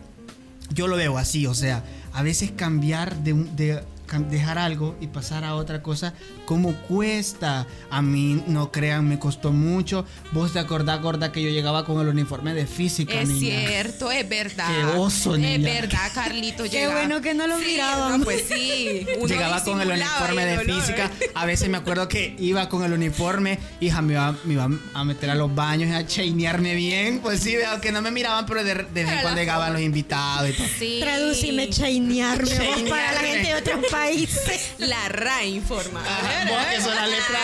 [0.73, 3.83] yo lo veo así, o sea, a veces cambiar de, un- de
[4.31, 6.15] dejar algo y pasar a otra cosa,
[6.49, 7.67] ¿cómo cuesta?
[7.91, 10.07] A mí, no crean, me costó mucho.
[10.33, 13.69] Vos te acordás, gorda, que yo llegaba con el uniforme de física, es niña?
[13.69, 14.67] cierto, es verdad.
[14.67, 15.71] Qué oso, Es niña.
[15.71, 16.71] verdad, Carlitos.
[16.71, 19.07] Qué llega- bueno que no lo Sí, no, pues sí.
[19.19, 21.11] uno Llegaba con el uniforme de el física.
[21.35, 25.05] A veces me acuerdo que iba con el uniforme, hija, me iba, me iba a
[25.05, 27.19] meter a los baños y a chainearme bien.
[27.19, 29.83] Pues sí, veo que no me miraban, pero de, de vez en cuando llegaban los
[29.83, 30.67] invitados y todo.
[30.79, 30.99] Sí.
[31.03, 33.29] Traducime, chainearme vos, para la Chainearme.
[33.29, 34.71] gente de otros países.
[34.79, 36.03] La RA informa.
[36.41, 37.39] Ah, vos que sos la letra.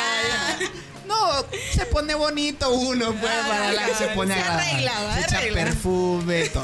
[1.06, 1.16] No,
[1.72, 5.40] se pone bonito uno, pues, Ah, para la que se pone se arregla, Se echa
[5.54, 6.62] perfume todo.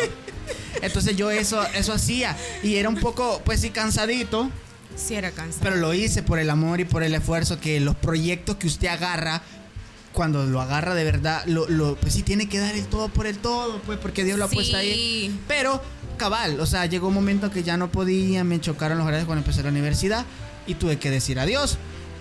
[0.82, 2.36] Entonces yo eso, eso hacía.
[2.62, 4.50] Y era un poco, pues sí, cansadito.
[4.96, 5.62] Sí, era cansado.
[5.62, 8.88] Pero lo hice por el amor y por el esfuerzo que los proyectos que usted
[8.88, 9.42] agarra,
[10.12, 13.26] cuando lo agarra de verdad, lo, lo- pues sí tiene que dar el todo por
[13.26, 14.54] el todo, pues porque Dios lo ha Sí.
[14.56, 15.40] puesto ahí.
[15.46, 15.82] Pero
[16.16, 19.40] cabal, o sea, llegó un momento que ya no podía, me chocaron los horarios cuando
[19.44, 20.24] empecé la universidad
[20.66, 21.78] y tuve que decir adiós.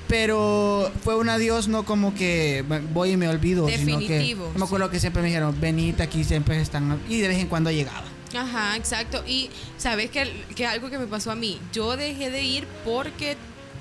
[0.10, 4.65] Pero fue un adiós no como que voy y me olvido, sino que Definitivo, me
[4.65, 8.06] acuerdo que siempre me dijeron, venite aquí, siempre están y de vez en cuando llegaba.
[8.36, 9.24] Ajá, exacto.
[9.28, 13.38] Y sabes que, que algo que me pasó a mí, yo dejé de ir porque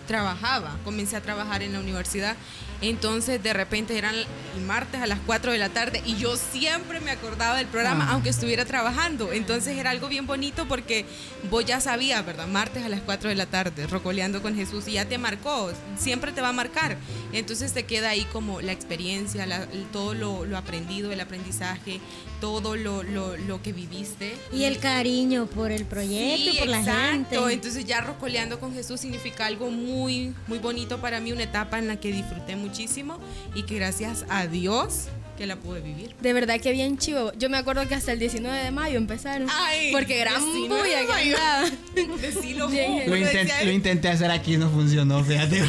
[0.07, 2.37] trabajaba, comencé a trabajar en la universidad.
[2.81, 4.27] Entonces de repente eran el
[4.67, 8.13] martes a las 4 de la tarde y yo siempre me acordaba del programa Ah.
[8.13, 9.33] aunque estuviera trabajando.
[9.33, 11.05] Entonces era algo bien bonito porque
[11.51, 12.47] vos ya sabías, ¿verdad?
[12.47, 16.33] Martes a las 4 de la tarde, rocoleando con Jesús y ya te marcó, siempre
[16.33, 16.97] te va a marcar.
[17.33, 22.01] Entonces te queda ahí como la experiencia, la- todo lo, lo aprendido, el aprendizaje,
[22.41, 24.37] todo lo, lo, lo que viviste.
[24.53, 27.11] Y el cariño por el proyecto, Sí, por la exacto.
[27.43, 27.53] gente.
[27.55, 31.89] Entonces ya rocoleando con Jesús significa algo muy, muy bonito para mí, una etapa en
[31.89, 33.19] la que disfruté muchísimo
[33.55, 36.15] y que gracias a Dios que la pude vivir.
[36.21, 37.33] De verdad que bien chivo.
[37.39, 39.49] Yo me acuerdo que hasta el 19 de mayo empezaron.
[39.51, 41.71] Ay, porque gran 19 bulla que andaba.
[42.21, 45.63] Decilo Lo, intent- lo intenté hacer aquí, no funcionó, fíjate.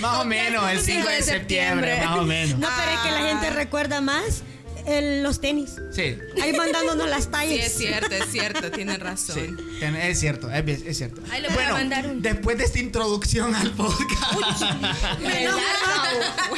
[0.00, 2.58] más o menos, el 5 de septiembre, más o menos.
[2.58, 4.42] No, pero es que la gente recuerda más
[4.86, 5.76] el- los tenis.
[5.92, 6.18] Sí.
[6.42, 7.66] Ahí mandándonos las Sí, tallas.
[7.66, 9.60] es cierto, es cierto, tienen Sí, razón.
[9.80, 11.20] ten- es cierto, es, cierto.
[11.30, 14.62] Ahí le voy a mandar un- después de esta introducción al podcast,
[15.20, 16.54] Menos mal.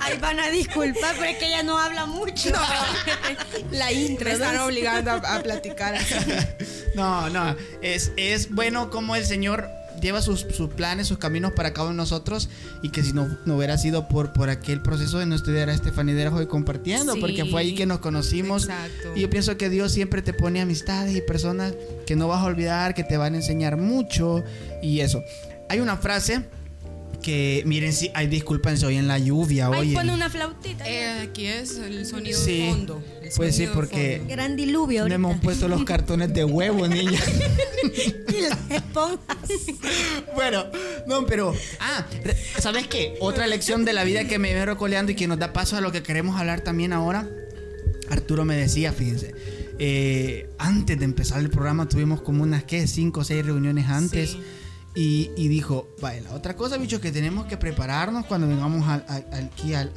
[0.00, 2.50] Ahí van a disculpar, pero es que ella no habla mucho.
[3.70, 4.26] La intro.
[4.26, 4.64] Me están ¿no?
[4.66, 6.14] obligando a, a platicar así.
[6.94, 9.68] no, no, es, es bueno como el Señor
[10.02, 12.48] lleva sus, sus planes, sus caminos para cada uno de nosotros
[12.82, 15.74] y que si no, no hubiera sido por, por aquel proceso de no estudiar a
[15.74, 18.64] Estefanía hoy compartiendo, Sí, porque fue ahí que nos conocimos.
[18.64, 19.12] exacto.
[19.14, 21.74] Y yo pienso que Dios siempre te pone amistades y personas
[22.06, 24.42] que no vas a olvidar, que te van a enseñar mucho
[24.82, 25.22] y eso.
[25.68, 26.44] Hay una frase
[27.22, 29.94] que, miren, si, ay, discúlpense, hoy en la lluvia, hoy.
[29.94, 30.84] pone una flautita.
[30.88, 33.02] Eh, aquí es el sonido Sí, de fondo.
[33.22, 34.34] el pues sí, porque- fondo.
[34.34, 35.14] Gran diluvio No ahorita.
[35.14, 37.20] hemos puesto los cartones de huevo, niña.
[38.28, 39.36] Y las esponjas.
[40.34, 40.64] Bueno,
[41.06, 41.54] no, pero.
[41.80, 42.06] Ah,
[42.58, 43.14] ¿sabes qué?
[43.20, 45.80] Otra lección de la vida que me viene rocoleando y que nos da paso a
[45.80, 47.28] lo que queremos hablar también ahora.
[48.10, 49.34] Arturo me decía, fíjense.
[49.78, 52.86] eh, antes de empezar el programa tuvimos como unas, ¿qué?
[52.86, 54.30] Cinco o seis reuniones antes.
[54.32, 54.40] Sí.
[54.94, 59.74] Y, dijo, vaya, la otra cosa, bicho, que tenemos que prepararnos cuando vengamos al, aquí
[59.74, 59.92] al,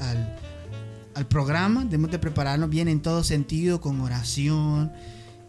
[1.27, 1.83] programa.
[1.83, 4.93] Debemos de prepararnos bien en todo sentido, con oración.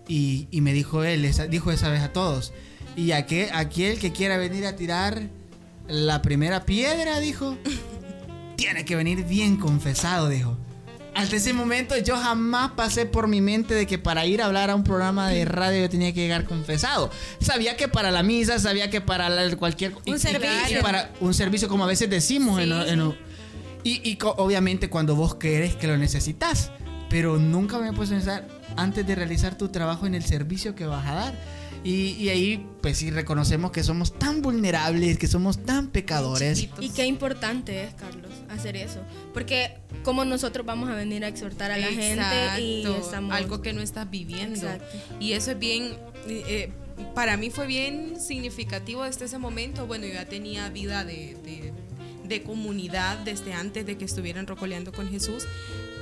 [0.08, 2.52] Y, me dijo él, dijo esa vez a todos.
[2.96, 5.28] Y aquel, aquel que quiera venir a tirar
[5.86, 7.56] la primera piedra, dijo,
[8.56, 10.56] tiene que venir bien confesado, dijo.
[11.16, 14.68] Hasta ese momento yo jamás pasé por mi mente de que para ir a hablar
[14.70, 17.10] a un programa de radio yo tenía que llegar confesado.
[17.40, 19.94] Sabía que para la misa, sabía que para la- cualquier...
[20.06, 20.78] Un y- servicio.
[20.78, 23.14] y para un servicio como a veces decimos en, en-
[23.82, 26.70] y, y obviamente cuando vos crees que lo necesitas.
[27.08, 30.74] Pero nunca me he puesto a pensar antes de realizar tu trabajo en el servicio
[30.74, 31.34] que vas a dar.
[31.86, 36.58] Y, y ahí, pues sí, reconocemos que somos tan vulnerables, que somos tan pecadores.
[36.58, 36.84] Chiquitos.
[36.84, 39.00] Y qué importante es, Carlos, hacer eso.
[39.32, 43.32] Porque como nosotros vamos a venir a exhortar a la gente y Exacto, estamos...
[43.32, 44.66] algo que no estás viviendo.
[44.66, 44.96] Exacto.
[45.20, 45.94] Y eso es bien,
[46.28, 46.72] eh,
[47.14, 49.86] para mí fue bien significativo desde ese momento.
[49.86, 51.72] Bueno, yo ya tenía vida de, de-
[52.26, 55.44] de comunidad desde antes de que estuvieran rocoleando con Jesús,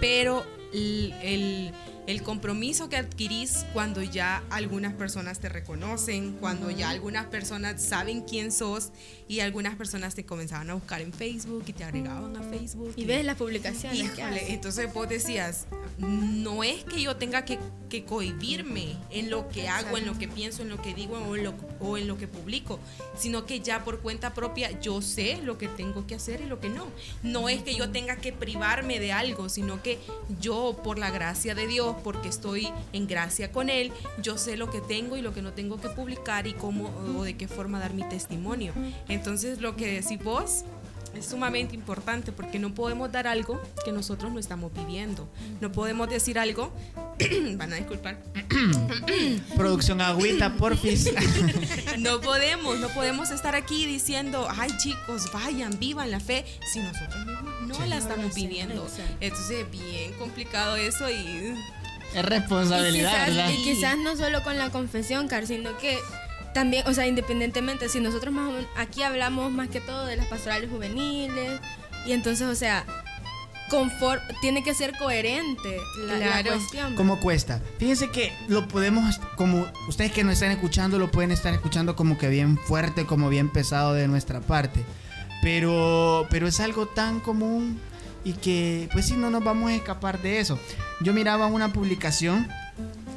[0.01, 1.73] pero el, el-
[2.07, 8.23] el compromiso que adquirís cuando ya algunas personas te reconocen, cuando ya algunas personas saben
[8.23, 8.90] quién sos
[9.27, 12.93] y algunas personas te comenzaban a buscar en Facebook y te agregaban a Facebook.
[12.97, 15.67] Y ves las publicaciones que entonces vos decías,
[15.99, 20.29] no es que yo tenga que, que cohibirme en lo que hago, en lo que
[20.29, 22.81] pienso, en lo que digo o en lo, o en lo que publico,
[23.17, 26.61] sino que ya por cuenta propia yo sé lo que tengo que hacer y lo
[26.61, 26.87] que no.
[27.23, 29.99] No es que yo tenga que privarme de algo, sino que
[30.40, 34.70] yo por la gracia de Dios, porque estoy en gracia con Él, yo sé lo
[34.70, 37.78] que tengo y lo que no tengo que publicar y cómo o de qué forma
[37.78, 38.72] dar mi testimonio.
[39.09, 40.64] Entonces lo que decís vos
[41.16, 45.28] es sumamente importante porque no podemos dar algo que nosotros no estamos viviendo.
[45.61, 46.72] No podemos decir algo,
[47.57, 48.18] van a disculpar,
[49.57, 51.11] Producción agüita, porfis.
[51.98, 57.26] no podemos, no podemos estar aquí diciendo, ay chicos, vayan, vivan la fe, si nosotros
[57.26, 57.44] mismos
[57.78, 58.87] no la estamos viviendo.
[59.20, 61.54] Entonces es bien complicado eso y
[62.14, 63.50] es Y responsabilidad, quizás, ¿verdad?
[63.50, 65.98] y quizás no solo con la confesión, Car, sino que
[66.55, 70.16] también, o sea, independientemente, si nosotros más o menos, aquí hablamos más que todo de
[70.16, 71.61] las pastorales juveniles,
[72.07, 72.85] y entonces, o sea,
[73.70, 76.50] confor- tiene que ser coherente la, la Claro.
[76.53, 76.94] cuestión.
[76.94, 77.61] ¿Cómo cuesta?
[77.79, 82.18] Fíjense que lo podemos, como ustedes que nos están escuchando, lo pueden estar escuchando como
[82.18, 84.85] que bien fuerte, como bien pesado de nuestra parte.
[85.42, 87.81] Pero, pero es algo tan común
[88.25, 90.59] y que, pues sí, no nos vamos a escapar de eso.
[91.01, 92.49] Yo miraba una publicación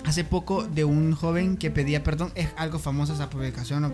[0.06, 2.32] hace poco de un joven que pedía perdón.
[2.36, 3.94] Es algo famosa esa publicación,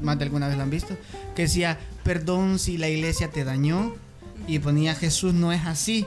[0.00, 0.96] más de alguna vez la han visto.
[1.34, 3.94] Que decía, perdón si la iglesia te dañó.
[4.48, 6.06] Y ponía, Jesús no es así.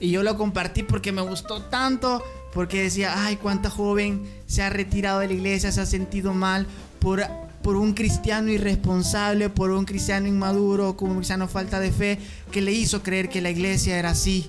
[0.00, 4.70] Y yo lo compartí porque me gustó tanto, porque decía, ay, cuánta joven se ha
[4.70, 6.66] retirado de la iglesia, se ha sentido mal
[6.98, 7.22] por,
[7.68, 12.18] por un cristiano irresponsable, por un cristiano inmaduro, como un cristiano falta de fe,
[12.50, 14.48] que le hizo creer que la iglesia era así.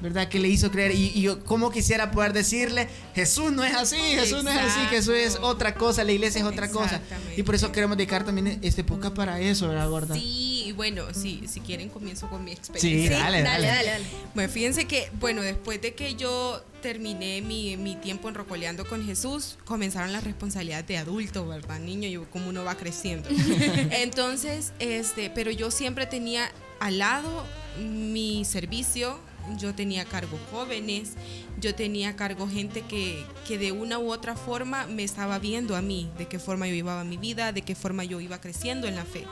[0.00, 0.28] ¿Verdad?
[0.28, 0.90] Que le hizo creer.
[0.92, 4.80] Y, y yo, ¿cómo quisiera poder decirle, Jesús no es así, Jesús no es así,
[4.90, 5.46] Jesús es Exacto.
[5.46, 7.00] otra cosa, la iglesia es otra cosa.
[7.36, 10.16] Y por eso queremos dedicar también este época para eso, ¿verdad, gorda?
[10.16, 13.18] Sí, y bueno, sí, si quieren comienzo con mi Sí, experiencia.
[13.20, 13.76] dale, dale, dale.
[13.76, 14.04] dale, dale.
[14.34, 19.02] Bueno, fíjense que, bueno, después de que yo terminé mi, mi tiempo en Rocoleando con
[19.06, 21.80] Jesús, comenzaron las responsabilidades de adulto, ¿verdad?
[21.80, 23.30] Niño, y como uno va creciendo.
[23.90, 27.46] Entonces, este, pero yo siempre tenía al lado
[27.78, 29.18] mi servicio,
[29.58, 31.12] yo tenía cargo jóvenes,
[31.58, 35.82] yo tenía cargo gente que, que de una u otra forma me estaba viendo a
[35.82, 38.96] mí, de qué forma yo llevaba mi vida, de qué forma yo iba creciendo en
[38.96, 39.24] la fe.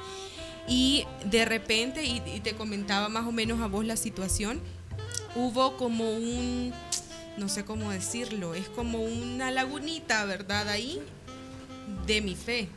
[0.69, 4.61] Y de repente, y, y te comentaba más o menos a vos la situación,
[5.35, 6.73] hubo como un,
[7.41, 10.69] no sé cómo decirlo, es como una lagunita, ¿verdad?
[10.69, 11.01] Ahí
[12.07, 12.69] de mi fe.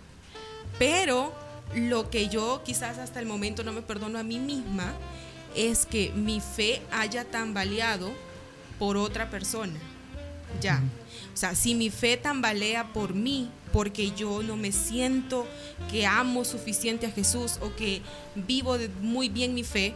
[0.80, 1.34] Pero
[1.76, 4.94] lo que yo quizás hasta el momento no me perdono a mí misma
[5.54, 8.12] es que mi fe haya tambaleado
[8.80, 9.78] por otra persona.
[10.62, 10.82] Ya.
[11.34, 15.46] O sea, si mi fe tambalea por mí, porque yo no me siento
[15.92, 18.02] que amo suficiente a Jesús o que
[18.36, 19.94] vivo muy bien mi fe,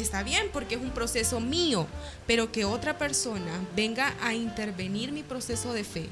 [0.00, 1.86] está bien porque es un proceso mío,
[2.26, 6.08] pero que otra persona venga a intervenir mi proceso de fe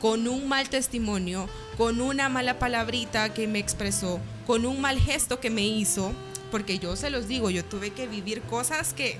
[0.00, 5.38] con un mal testimonio, con una mala palabrita que me expresó, con un mal gesto
[5.38, 6.12] que me hizo,
[6.50, 9.18] porque yo se los digo, yo tuve que vivir cosas que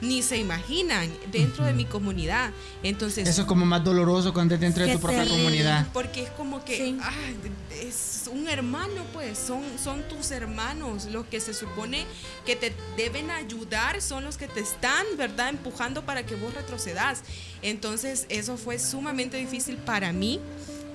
[0.00, 2.50] ni se imaginan dentro de mi comunidad.
[2.82, 5.86] Entonces, Eso es como más doloroso cuando es dentro de tu propia comunidad.
[5.92, 6.98] porque es como que Sí.
[7.02, 7.36] ay,
[7.82, 12.04] es un hermano, pues, son, son tus hermanos, los que se supone
[12.46, 17.22] que te deben ayudar, son los que te están, ¿verdad?, empujando para que vos retrocedas.
[17.62, 20.40] Entonces, eso fue sumamente difícil para mí,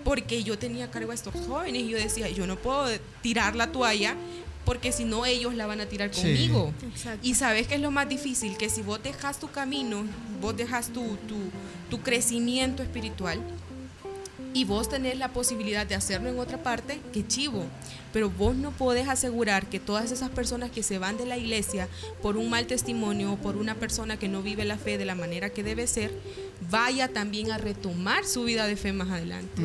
[0.04, 2.88] porque yo tenía a cargo a estos jóvenes y yo decía, yo no puedo
[3.22, 4.16] tirar la toalla.
[4.65, 6.21] Porque si no, ellos la van a tirar Sí.
[6.21, 6.73] conmigo.
[6.84, 7.19] Exacto.
[7.28, 10.04] Y sabes que es lo más difícil, que si vos dejas tu camino,
[10.41, 11.36] vos dejas tu, tu,
[11.89, 13.39] tu crecimiento espiritual,
[14.54, 17.66] y vos tenés la posibilidad de hacerlo en otra parte, que chivo.
[18.12, 21.88] Pero vos no podés asegurar que todas esas personas que se van de la iglesia
[22.22, 25.16] por un mal testimonio o por una persona que no vive la fe de la
[25.16, 26.12] manera que debe ser,
[26.70, 29.62] vaya también a retomar su vida de fe más adelante.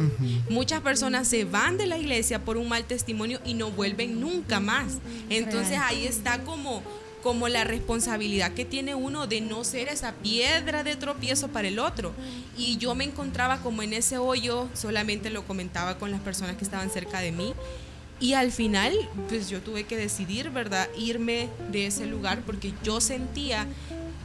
[0.49, 4.61] Muchas personas se van de la iglesia por un mal testimonio y no vuelven nunca
[4.61, 4.99] más.
[5.29, 6.83] Entonces ahí está como
[7.29, 11.79] como la responsabilidad que tiene uno de no ser esa piedra de tropiezo para el
[11.79, 12.15] otro.
[12.57, 16.65] Y yo me encontraba como en ese hoyo, solamente lo comentaba con las personas que
[16.65, 17.53] estaban cerca de mí.
[18.19, 18.95] Y al final,
[19.29, 20.89] pues yo tuve que decidir, ¿verdad?
[20.97, 23.67] Irme de ese lugar porque yo sentía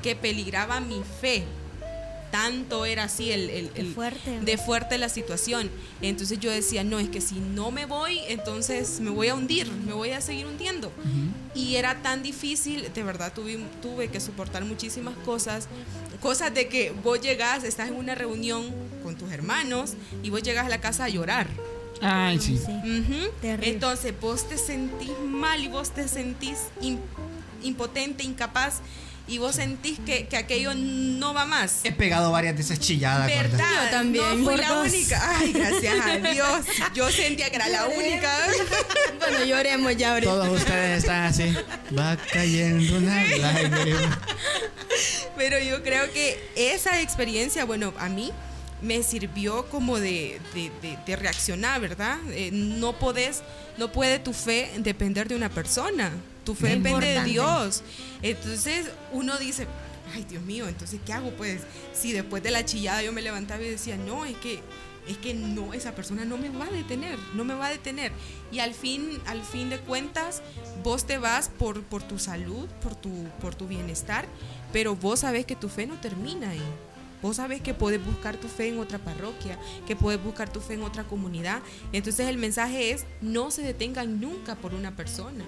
[0.02, 1.44] que peligraba mi fe.
[2.34, 4.40] Tanto era así el, el- el- fuerte.
[4.40, 5.70] de fuerte la situación.
[6.02, 9.72] Entonces yo decía, no, es que si no me voy, entonces me voy a hundir,
[9.86, 10.92] me voy a seguir hundiendo.
[11.54, 15.68] Y era tan difícil, de verdad tuve, tuve que soportar muchísimas cosas.
[16.22, 18.66] Cosas de que vos llegás, estás en una reunión
[19.04, 19.94] con tus hermanos
[20.24, 21.46] y vos llegas a la casa a llorar.
[22.02, 22.58] Ay, sí.
[22.58, 22.72] Sí.
[22.72, 23.30] Ujú.
[23.42, 23.70] Terrible.
[23.74, 26.98] Entonces vos te sentís mal y vos te sentís im-
[27.62, 28.80] impotente, incapaz
[29.28, 31.80] y vos sentís que, que aquello no va más.
[31.86, 33.28] He pegado varias de esas chilladas.
[33.28, 33.86] ¿Verdad?
[33.86, 34.44] Yo también.
[34.44, 34.88] No fui la dos.
[34.88, 35.38] única.
[35.38, 36.66] Ay, gracias a Dios.
[36.94, 38.32] Yo sentía que era la única.
[39.20, 40.32] Bueno, lloremos ya ahorita.
[40.34, 41.56] Todos ustedes están así.
[41.98, 44.20] Va cayendo una lágrima.
[45.38, 48.32] Pero yo creo que esa experiencia, bueno, a mí
[48.82, 52.18] me sirvió como de, de- de- de reaccionar, ¿verdad?
[52.32, 53.42] Eh, no podés,
[53.78, 56.12] no puede tu fe depender de una persona.
[56.44, 57.24] Tu fe Qué depende de.
[57.24, 57.84] Dios.
[58.22, 59.68] Entonces uno dice,
[60.14, 61.32] ay Dios mío, entonces ¿qué hago?
[61.32, 61.62] Pues
[61.94, 64.62] si después de la chillada yo me levantaba y decía, no, es que
[65.08, 68.12] es que no, esa persona no me va a detener, no me va a detener.
[68.52, 70.42] Y al fin, al fin de cuentas,
[70.84, 74.26] vos te vas por, por tu salud, por tu, por tu bienestar,
[74.72, 76.64] pero vos sabés que tu fe no termina ahí.
[77.22, 80.74] Vos sabés que puedes buscar tu fe en otra parroquia, que puedes buscar tu fe
[80.74, 81.62] en otra comunidad.
[81.94, 85.46] Entonces el mensaje es, no se detengan nunca por una persona.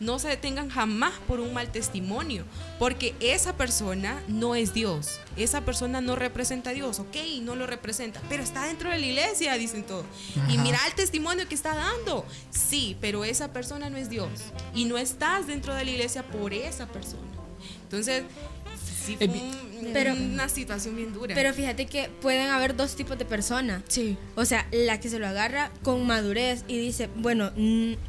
[0.00, 2.44] No se detengan jamás por un mal testimonio,
[2.78, 5.20] porque esa persona no es Dios.
[5.36, 9.06] Esa persona no representa a Dios, ok, no lo representa, pero está dentro de la
[9.06, 10.06] iglesia, dicen todos.
[10.48, 12.24] Y mira el testimonio que está dando.
[12.50, 14.30] Sí, pero esa persona no es Dios.
[14.74, 17.28] Y no estás dentro de la iglesia por esa persona.
[17.82, 18.24] Entonces,
[19.04, 21.34] sí fue Eh, vi- un- Pero- una situación bien dura.
[21.34, 23.82] Pero fíjate que pueden haber dos tipos de personas.
[23.88, 24.16] sí.
[24.36, 27.50] O sea, la que se lo agarra con madurez y dice, bueno,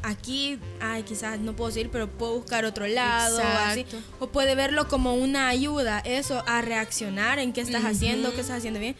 [0.02, 3.40] aquí, ay, quizás no puedo seguir, pero puedo buscar otro lado.
[3.42, 3.84] Así.
[4.20, 8.58] O puede verlo como una ayuda, eso, a reaccionar en qué estás haciendo, qué estás
[8.58, 8.94] haciendo bien.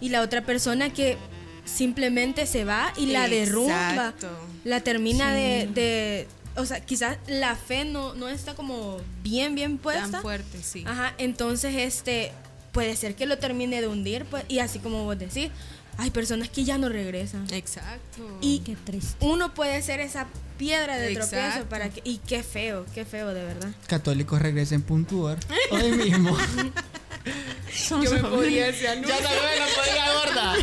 [0.00, 1.16] Y la otra persona que
[1.64, 3.90] simplemente se va y la derrumba.
[3.90, 4.28] Exacto.
[4.64, 6.26] La termina de, de-
[6.56, 10.10] O sea, quizás la fe no, no está como bien, bien puesta.
[10.10, 10.84] Tan fuerte, sí.
[10.86, 12.32] Ajá, entonces este
[12.72, 15.50] puede ser que lo termine de hundir pues, y así como vos decís,
[15.96, 17.46] hay personas que ya no regresan.
[17.52, 18.38] Exacto.
[18.40, 19.14] Y Qué triste.
[19.24, 20.26] uno puede ser esa
[20.58, 21.68] piedra de tropiezo Exacto.
[21.68, 23.70] para que y qué feo, qué feo de verdad.
[23.86, 25.38] Católicos regresen puntuar.
[25.70, 26.36] Hoy mismo.
[27.24, 28.20] yo me
[28.66, 30.54] decir Ya también me lo podía gorda.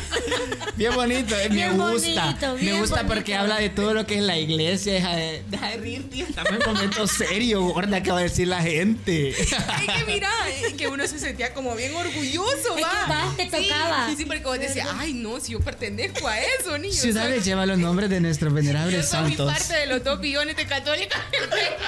[0.76, 2.26] Bien bonito, eh, me Bien gusta.
[2.26, 3.14] bonito, me bien gusta bonito.
[3.16, 4.94] porque habla de todo lo que es la iglesia.
[4.94, 6.22] Deja de, deja de reírte.
[6.22, 9.30] Estamos en un momento serio, gorda, que va a decir la gente.
[9.30, 10.30] Es que mira,
[10.78, 12.90] que uno se sentía como bien orgulloso, Es va.
[13.06, 14.08] que va, te Sí, tocaba.
[14.10, 16.94] Sí, sí, porque vos decías, ay, no, si yo pertenezco a eso, niño.
[16.94, 19.52] Ciudades lleva los nombres de nuestros yo venerables soy santos.
[19.52, 21.18] parte de los dos billones de católicos.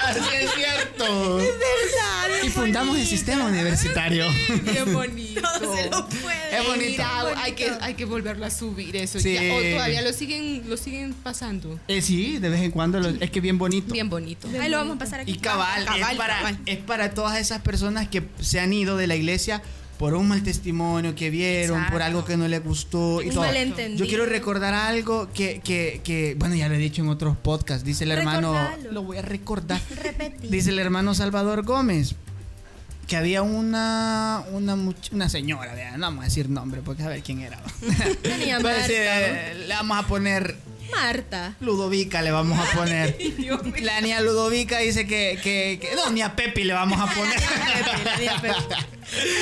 [0.04, 1.36] Así es cierto.
[1.36, 4.26] verdad, Y fundamos el sistema universitario.
[4.64, 5.40] Bien bonito.
[6.22, 6.56] puede.
[6.58, 6.90] Es bonito.
[7.02, 9.18] Mira, hay que, hay que volverlo a subir eso.
[9.20, 9.34] Sí.
[9.34, 9.54] ya.
[9.54, 11.78] O todavía lo siguen, lo siguen pasando.
[11.88, 13.00] Eh, sí, de vez en cuando.
[13.00, 13.92] lo- es que bien bonito.
[13.92, 14.48] Bien bonito.
[14.60, 15.32] Ahí lo vamos a pasar aquí.
[15.32, 16.58] Y cabal, Cabal, es, para, cabal.
[16.66, 19.62] es para todas esas personas que se han ido de la iglesia
[19.98, 22.04] por un mal testimonio que vieron, por Exacto.
[22.04, 23.44] algo que no les gustó y Un todo.
[23.44, 24.04] malentendido.
[24.04, 27.84] Yo quiero recordar algo que, que, que, bueno, ya lo he dicho en otros podcasts.
[27.84, 28.92] Dice el hermano, Recordalo.
[28.92, 29.80] lo voy a recordar.
[30.02, 30.50] Repetir.
[30.50, 32.16] Dice el hermano Salvador Gómez
[33.06, 34.76] que había una una
[35.12, 37.60] una señora, no vamos a decir nombre porque a ver quién era.
[38.22, 38.86] Tenía Marta.
[38.88, 40.56] eh, le vamos a poner
[40.90, 41.54] Marta.
[41.60, 43.16] Ludovica le vamos a poner.
[43.82, 47.40] La niña Ludovica dice que, que, que- no, ni a Pepi le vamos a poner.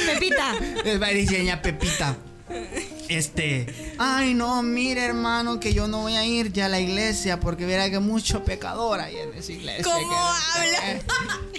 [0.07, 0.55] Pepita.
[1.01, 2.17] Va a decir niña Pepita.
[3.09, 3.67] Este,
[3.99, 7.67] ay no, mire hermano que yo no voy a ir ya a la iglesia porque
[7.67, 9.85] verá que mucho pecador hay en esa iglesia.
[9.85, 10.15] ¿Cómo
[10.55, 11.03] habla?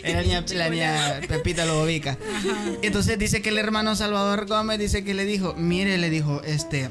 [0.03, 2.17] Era la niña, la niña Pepita Ludovica.
[2.81, 6.89] Entonces dice que el hermano Salvador Gómez dice que le dijo, mire, le dijo, este,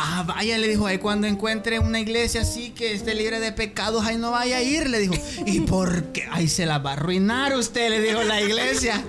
[0.00, 4.06] Ah, vaya, le dijo, ahí cuando encuentre una iglesia así que esté libre de pecados,
[4.06, 5.14] ahí no vaya a ir, le dijo.
[5.44, 6.28] ¿Y por qué?
[6.30, 9.04] Ahí se la va a arruinar usted, le dijo la iglesia.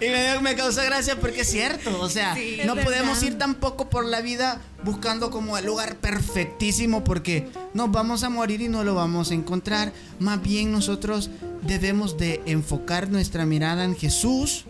[0.00, 4.04] Y me, me causó gracia porque es cierto, o sea, no podemos ir tampoco por
[4.04, 8.94] la vida buscando como el lugar perfectísimo porque nos vamos a morir y no lo
[8.94, 9.92] vamos a encontrar.
[10.20, 11.30] Más bien nosotros
[11.62, 14.66] debemos de enfocar nuestra mirada en Jesús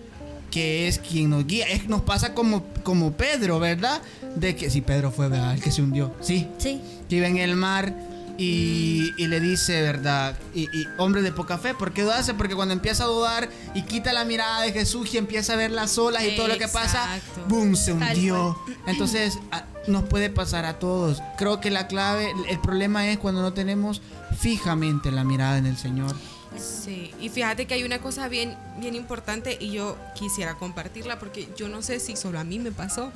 [0.50, 1.66] que es quien nos guía.
[1.68, 4.00] Es, nos pasa como, como Pedro, ¿verdad?
[4.36, 5.54] De que si Pedro fue ¿verdad?
[5.54, 6.14] el que se hundió.
[6.20, 6.48] Sí.
[6.58, 6.80] Sí.
[7.08, 7.94] Que iba en el mar
[8.38, 10.36] y, y le dice, ¿verdad?
[10.54, 12.34] Y, y hombre de poca fe, ¿por qué dudarse?
[12.34, 15.70] Porque cuando empieza a dudar y quita la mirada de Jesús y empieza a ver
[15.72, 17.18] las olas y todo lo que pasa.
[17.48, 17.74] ¡boom!
[17.74, 18.56] Se hundió.
[18.86, 21.20] Entonces, a- nos puede pasar a todos.
[21.36, 24.02] Creo que la clave, el problema es cuando no tenemos
[24.38, 26.14] fijamente la mirada en el Señor.
[26.56, 31.48] Sí, y fíjate que hay una cosa bien, bien importante y yo quisiera compartirla porque
[31.56, 33.12] yo no sé si solo a mí me pasó,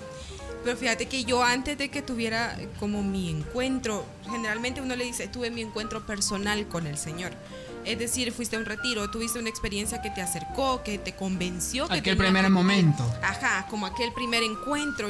[0.65, 5.27] pero fíjate que yo antes de que tuviera como mi encuentro, generalmente uno le dice,
[5.29, 7.33] tuve mi encuentro personal con el Señor.
[7.85, 11.89] Es decir, fuiste a un retiro, tuviste una experiencia que te acercó, que te convenció.
[11.89, 13.03] Que Aquel primer que- momento.
[13.23, 15.09] Ajá, como aquel primer encuentro.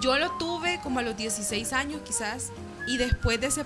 [0.00, 2.52] Yo lo tuve como a los 16 años quizás
[2.86, 3.64] y después de ese...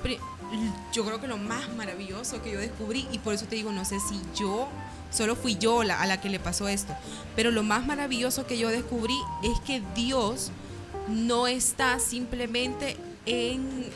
[0.93, 3.85] Yo creo que lo más maravilloso que yo descubrí y por eso te digo, no
[3.85, 4.69] sé si yo,
[5.11, 6.95] solo fui yo a la que le pasó esto,
[7.35, 10.51] pero lo más maravilloso que yo descubrí es que Dios
[11.09, 12.97] no está simplemente
[13.27, 13.87] en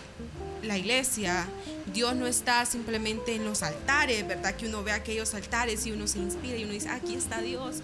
[0.62, 1.46] la iglesia,
[1.92, 4.54] Dios no está simplemente en los altares, ¿verdad?
[4.54, 7.76] Que uno ve aquellos altares y uno se inspira y uno dice, aquí está Dios.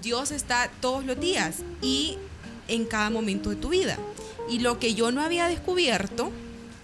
[0.00, 2.16] Dios está todos los días y
[2.68, 3.98] en cada momento de tu vida.
[4.48, 6.30] Y lo que yo no había descubierto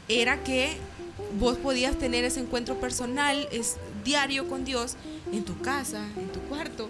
[0.08, 0.76] era que
[1.38, 4.94] vos podías tener ese encuentro personal, es diario con Dios,
[5.32, 6.88] en tu casa, en tu cuarto.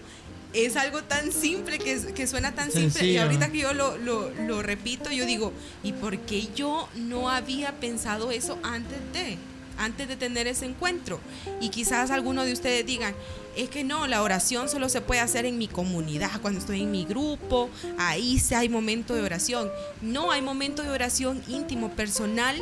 [0.54, 2.86] Es algo tan simple que, que suena tan simple.
[2.88, 3.22] Y Sencillo.
[3.22, 7.72] ahorita que yo lo, lo- lo repito, yo digo, ¿y por qué yo no había
[7.72, 9.36] pensado eso antes de?
[9.76, 11.20] Antes de tener ese encuentro.
[11.60, 13.14] Y quizás algunos de ustedes digan,
[13.56, 16.90] es que no, la oración solo se puede hacer en mi comunidad, cuando estoy en
[16.90, 17.68] mi grupo,
[17.98, 19.70] ahí sí hay momento de oración.
[20.00, 22.56] No, hay momento de oración íntimo, personal,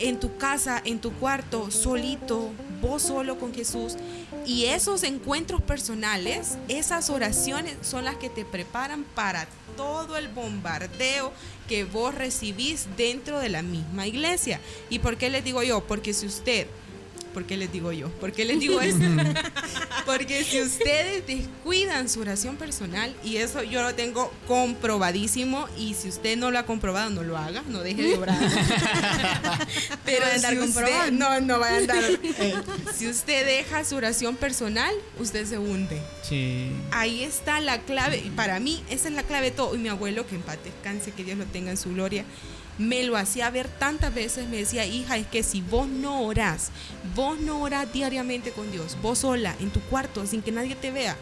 [0.00, 3.96] en tu casa, en tu cuarto, solito, vos solo con Jesús.
[4.46, 9.46] Y esos encuentros personales, esas oraciones son las que te preparan para
[9.76, 11.32] todo el bombardeo
[11.68, 14.60] que vos recibís dentro de la misma iglesia.
[14.88, 15.86] ¿Y por qué les digo yo?
[15.86, 16.66] Porque si usted
[17.32, 18.08] ¿Por qué les digo yo?
[18.08, 19.04] ¿Por qué les digo esto?
[20.06, 26.08] Porque si ustedes descuidan su oración personal, y eso yo lo tengo comprobadísimo, y si
[26.08, 28.38] usted no lo ha comprobado, no lo haga, no deje de orar.
[30.04, 32.04] Pero a andar si usted, no, no va a andar.
[32.40, 32.54] Eh,
[32.96, 36.00] si usted deja su oración personal, usted se hunde.
[36.22, 36.70] Sí.
[36.90, 39.74] Ahí está la clave, y para mí esa es la clave de todo.
[39.74, 42.24] Y mi abuelo, que en paz descanse, que Dios lo tenga en su gloria,
[42.78, 46.70] me lo hacía ver tantas veces, me decía, hija, es que si vos no orás,
[47.14, 50.90] vos no orás diariamente con Dios, vos sola, en tu cuarto, sin que nadie te
[50.90, 51.16] vea,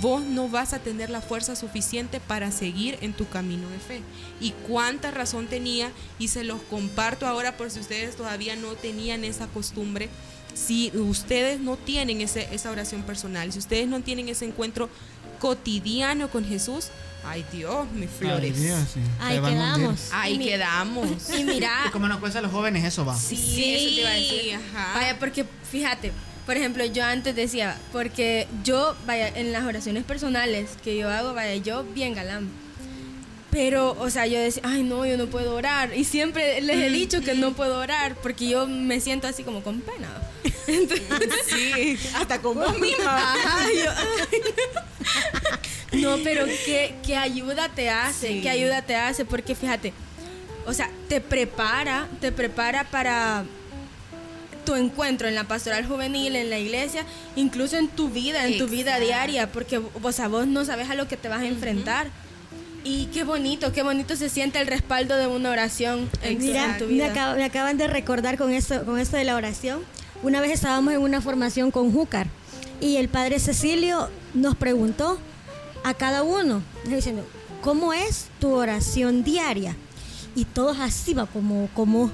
[0.00, 4.00] vos no vas a tener la fuerza suficiente para seguir en tu camino de fe.
[4.40, 9.24] Y cuánta razón tenía, y se los comparto ahora por si ustedes todavía no tenían
[9.24, 10.08] esa costumbre.
[10.54, 14.88] Si ustedes no tienen ese, esa oración personal, si ustedes no tienen ese encuentro
[15.40, 16.90] cotidiano con Jesús,
[17.24, 18.60] Ay, Dios, mis Ay, flores.
[18.60, 19.00] Dios, sí.
[19.20, 20.08] Ahí quedamos.
[20.12, 21.08] Ahí Y quedamos.
[21.38, 23.16] Y mira, ¿Y cómo nos cuesta a los jóvenes eso va?
[23.16, 24.54] Sí, eso te iba a decir.
[24.74, 24.92] ajá.
[24.94, 26.12] Vaya, porque fíjate,
[26.46, 31.32] por ejemplo, yo antes decía, porque yo, vaya, en las oraciones personales que yo hago,
[31.34, 32.50] vaya, yo bien galán.
[33.52, 35.94] Pero, o sea, yo decía, ay, no, yo no puedo orar.
[35.94, 39.62] Y siempre les he dicho que no puedo orar porque yo me siento así como
[39.62, 40.08] con pena.
[40.66, 41.06] Entonces,
[41.50, 43.04] Sí, hasta con vos misma.
[43.14, 43.71] Ajá, ay.
[46.02, 48.40] No, pero ¿qué, qué ayuda te hace, Sí.
[48.42, 49.92] qué ayuda te hace, porque fíjate,
[50.66, 53.44] o sea, te prepara, te prepara para
[54.64, 58.68] tu encuentro en la pastoral juvenil, en la iglesia, incluso en tu vida, en tu
[58.68, 62.06] vida diaria, porque o sea, vos no sabes a lo que te vas a enfrentar.
[62.84, 66.86] Y qué bonito, qué bonito se siente el respaldo de una oración en, Mira, tu
[66.86, 67.34] me, vida.
[67.36, 69.80] me acaban de recordar con esto, con esto de la oración.
[70.24, 72.26] Una vez estábamos en una formación con Júcar
[72.80, 75.18] y el padre Cecilio nos preguntó
[75.84, 77.24] a cada uno, diciendo,
[77.60, 79.76] ¿cómo es tu oración diaria?
[80.34, 82.10] Y todos así, va, como, como,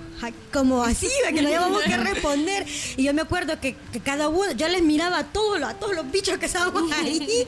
[0.53, 2.67] como así, va, que no llevamos que responder.
[2.97, 5.75] Y yo me acuerdo que, que cada uno, yo les miraba a todos, los, a
[5.75, 7.47] todos los bichos que estábamos ahí,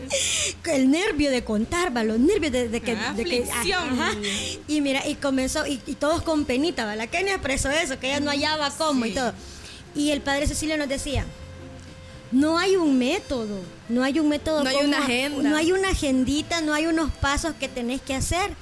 [0.72, 2.94] el nervio de contar, va, los nervios de, de que...
[2.94, 4.00] de que- Aflicción.
[4.00, 4.12] ajá.
[4.68, 6.94] Y mira, y comenzó, y, y todos con penita, ¿va?
[6.94, 9.14] la Kenia expresó eso, que ella no hallaba cómo y Sí.
[9.16, 9.32] todo.
[9.96, 11.26] Y el padre Cecilio nos decía,
[12.32, 13.58] no hay un método,
[13.88, 14.62] no hay un método.
[14.62, 15.50] No hay cómo- una agenda.
[15.50, 18.52] No hay una agendita, no hay unos pasos que tenés que hacer.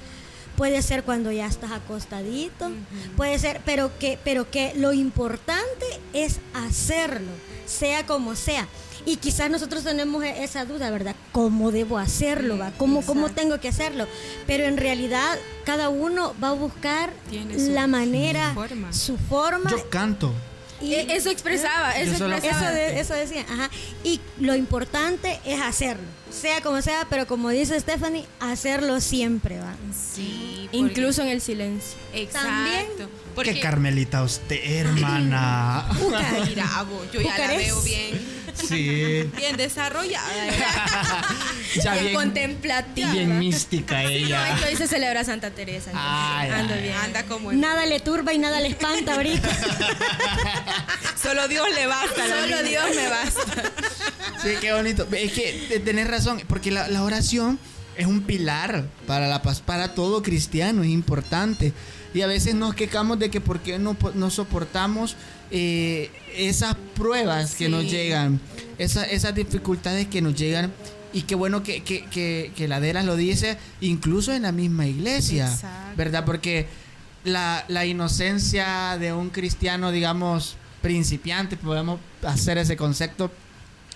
[0.55, 2.69] Puede ser cuando ya estás acostadito,
[3.15, 7.29] puede ser, pero que, pero que lo importante es hacerlo,
[7.65, 8.67] sea como sea.
[9.05, 11.15] Y quizás nosotros tenemos e- esa duda, ¿verdad?
[11.31, 12.57] ¿Cómo debo hacerlo?
[12.57, 12.71] Va?
[12.77, 14.05] ¿Cómo, ¿Cómo tengo que hacerlo?
[14.45, 18.93] Pero en realidad cada uno va a buscar Tiene su- la manera, su forma.
[18.93, 19.69] su forma.
[19.71, 20.33] Yo canto.
[20.81, 22.65] Y- E- eso expresaba, eso expresaba.
[22.67, 23.69] eso, de- eso decía, ajá.
[24.03, 29.73] Y lo importante es hacerlo, sea como sea, pero como dice Stephanie, hacerlo siempre, ¿va?
[30.15, 31.97] Sí, Incluso en el silencio.
[32.13, 32.47] Exacto.
[32.47, 32.85] También.
[33.35, 35.85] Porque Qué Carmelita usted, hermana.
[36.47, 38.19] mira, vos, yo ya la veo bien,
[38.53, 39.29] Sí.
[39.37, 40.27] bien desarrollada.
[41.83, 43.11] Ya bien, Contemplativa.
[43.11, 44.57] bien mística No, ella.
[44.67, 45.91] hoy se celebra Santa Teresa.
[45.93, 46.95] Ay, ando ay, bien.
[46.95, 49.47] Anda como en- Nada le turba y nada le espanta ahorita.
[51.21, 52.27] Solo Dios le basta.
[52.27, 52.63] Solo.
[52.63, 53.71] Dios me basta.
[54.41, 55.07] Sí, qué bonito.
[55.11, 57.59] Es que tenés razón, porque la, la oración
[57.97, 61.73] es un pilar para la paz, para todo cristiano, es importante.
[62.13, 65.15] Y a veces nos quejamos de que por qué no, no soportamos
[65.51, 67.71] eh, esas pruebas que Sí.
[67.71, 68.39] nos llegan,
[68.77, 70.71] esa- esas dificultades que nos llegan.
[71.11, 74.85] Y qué bueno que, que, que, que la Dela lo dice, incluso en la misma
[74.87, 75.97] iglesia, Exacto.
[75.97, 76.23] ¿verdad?
[76.23, 76.67] Porque
[77.23, 83.31] la, la inocencia de un cristiano, digamos, principiante, podemos hacer ese concepto,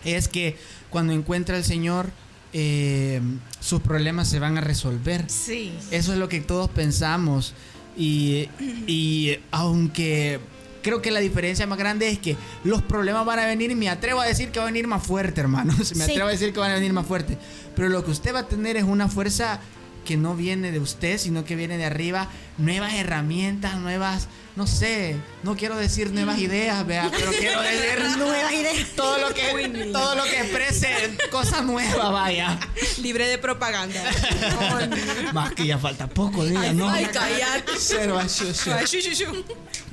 [0.05, 0.57] es que
[0.89, 2.09] cuando encuentra al Señor,
[2.53, 3.21] eh,
[3.59, 5.25] sus problemas se van a resolver.
[5.27, 5.71] Sí.
[5.91, 7.53] Eso es lo que todos pensamos.
[7.97, 8.49] Y,
[8.87, 10.39] y aunque
[10.81, 13.89] creo que la diferencia más grande es que los problemas van a venir, y me
[13.89, 15.77] atrevo a decir que van a venir más fuerte, hermanos.
[15.95, 16.11] Me Sí.
[16.11, 17.37] atrevo a decir que van a venir más fuerte.
[17.75, 19.59] Pero lo que usted va a tener es una fuerza
[20.03, 22.29] que no viene de usted, sino que viene de arriba.
[22.57, 28.53] Nuevas herramientas, nuevas, no sé, no quiero decir nuevas ideas, vea, pero quiero decir Nuevas
[28.53, 28.89] ideas.
[28.95, 32.59] todo lo que todo lo que exprese cosas nuevas, vaya.
[33.01, 34.03] Libre de propaganda.
[35.33, 36.89] Más que ya falta poco, diga, ¿no?
[36.89, 37.71] ay, cállate.
[37.79, 38.19] Cero.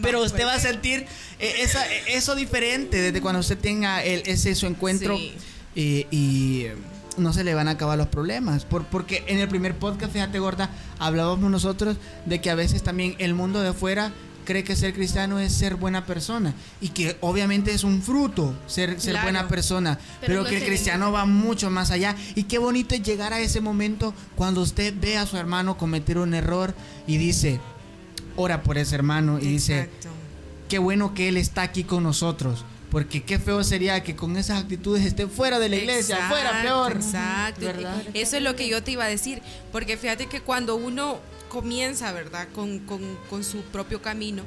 [0.03, 1.07] Pero usted va a sentir
[1.39, 5.33] eh, esa- eh, eso diferente desde cuando usted tenga el- ese su encuentro Sí.
[5.77, 6.67] eh, y
[7.17, 8.65] no se le van a acabar los problemas.
[8.65, 11.97] Por, porque en el primer podcast, fíjate gorda, hablábamos nosotros
[12.27, 14.13] de que a veces también el mundo de afuera
[14.45, 19.01] cree que ser cristiano es ser buena persona y que obviamente es un fruto ser,
[19.01, 19.27] ser Claro.
[19.27, 23.33] buena persona, pero, que el cristiano va mucho más allá y qué bonito es llegar
[23.33, 26.75] a ese momento cuando usted ve a su hermano cometer un error
[27.07, 27.61] y dice,
[28.35, 29.89] ora por ese hermano y dice,
[30.69, 32.65] qué bueno que Él está aquí con nosotros.
[32.91, 36.63] Porque qué feo sería que con esas actitudes esté fuera de la iglesia, Exacto, fuera
[36.63, 36.93] peor.
[36.93, 37.61] Exacto.
[37.67, 38.03] ¿Verdad?
[38.15, 39.41] Eso es lo que yo te iba a decir.
[39.71, 42.49] Porque fíjate que cuando uno comienza, ¿verdad?
[42.55, 44.43] Con, con- con su propio camino,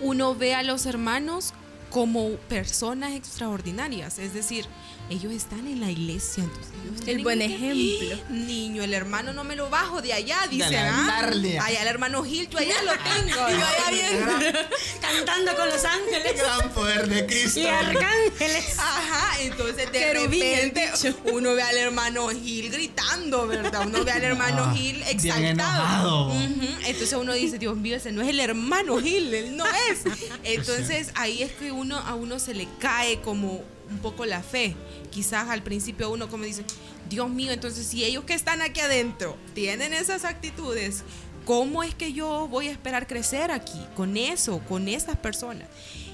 [0.00, 1.52] uno ve a los hermanos
[1.94, 4.18] como personas extraordinarias.
[4.18, 4.66] Es decir,
[5.10, 6.42] ellos están en la iglesia.
[6.42, 8.24] Entonces ellos El buen que- ejemplo.
[8.30, 10.64] Niño, el hermano no me lo bajo de allá, dice.
[10.64, 11.04] Dale, ¿ah?
[11.20, 11.56] darle.
[11.60, 13.48] Allá el hermano Gil, tú allá lo tengo.
[13.48, 14.24] y yo allá bien.
[15.00, 17.60] Cantando con los ángeles Gran poder de Cristo.
[17.60, 18.76] y arcángeles.
[18.78, 20.90] Ajá, entonces de Querubín, el repente
[21.32, 23.86] uno ve al hermano Gil gritando, ¿verdad?
[23.86, 26.28] Uno ve al hermano Ah, Gil exaltado.
[26.30, 30.00] Ujú, Entonces uno dice, Dios mío, ese no es el hermano Gil, él no es.
[30.44, 34.74] Entonces ahí es que uno a uno se le cae como un poco la fe.
[35.10, 36.64] Quizás al principio uno como dice,
[37.08, 41.02] Dios mío, entonces si ellos que están aquí adentro tienen esas actitudes,
[41.44, 45.68] ¿cómo es que yo voy a esperar crecer aquí con eso, con estas personas?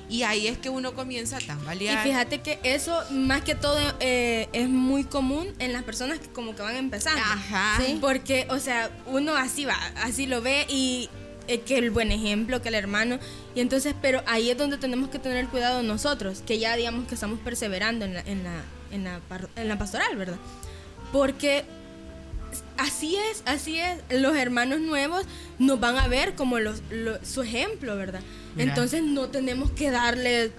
[0.08, 2.02] Y ahí es que uno comienza a Y tambalear.
[2.02, 6.56] fíjate que eso, más que todo, eh, es muy común en las personas que como
[6.56, 7.22] que van empezando.
[7.22, 7.80] Ajá.
[7.80, 7.96] Sí.
[8.00, 11.08] Porque, o sea, uno así va, así lo ve y
[11.58, 13.18] que el buen ejemplo, que el hermano.
[13.56, 17.14] Y entonces, pero ahí es donde tenemos que tener cuidado nosotros, que ya digamos que
[17.14, 19.20] estamos perseverando en la, en la, en la,
[19.56, 20.38] en la pastoral, ¿verdad?
[21.12, 21.64] Porque
[22.78, 23.98] así es, así es.
[24.20, 25.24] Los hermanos nuevos
[25.58, 28.20] nos van a ver como los, lo- su ejemplo, ¿verdad?
[28.54, 28.68] Mira.
[28.70, 30.52] Entonces no tenemos que darle...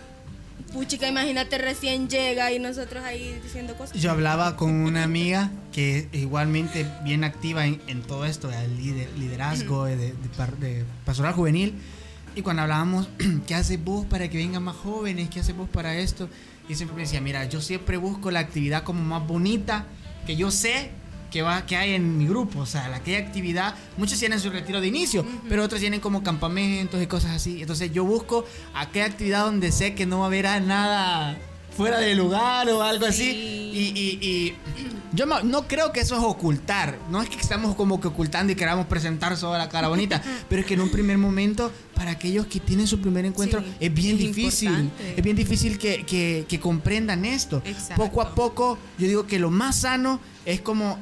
[0.74, 3.98] Puchica, imagínate, recién llega y nosotros ahí diciendo cosas.
[4.00, 9.14] Yo hablaba con una amiga que igualmente bien activa en, en todo esto del lider-
[9.18, 10.14] liderazgo de, de
[10.60, 11.74] de pastoral juvenil.
[12.36, 13.10] Y cuando hablábamos,
[13.48, 15.30] ¿qué haces vos para que vengan más jóvenes?
[15.30, 16.30] ¿Qué haces vos para esto?
[16.70, 19.86] Y siempre me decía, mira, yo siempre busco la actividad como más bonita,
[20.26, 20.92] que yo sé
[21.32, 22.60] que, va, que hay en mi grupo.
[22.60, 26.22] O sea, la aquella actividad, muchos tienen su retiro de inicio, pero otros tienen como
[26.24, 27.62] campamentos y cosas así.
[27.62, 31.38] Entonces yo busco aquella actividad donde sé que no va a haber nada
[31.76, 33.30] fuera de lugar o algo así.
[33.74, 34.56] Y, y- y
[35.14, 37.00] yo no creo que eso es ocultar.
[37.10, 40.22] No es que estamos como que ocultando y queramos presentar solo la cara bonita.
[40.50, 43.68] pero es que en un primer momento, para aquellos que tienen su primer encuentro, Sí,
[43.80, 44.68] es bien es difícil.
[44.70, 45.14] importante.
[45.18, 47.62] Es bien difícil que, que- que comprendan esto.
[47.66, 47.96] Exacto.
[48.04, 51.00] Poco a poco, yo digo que lo más sano es como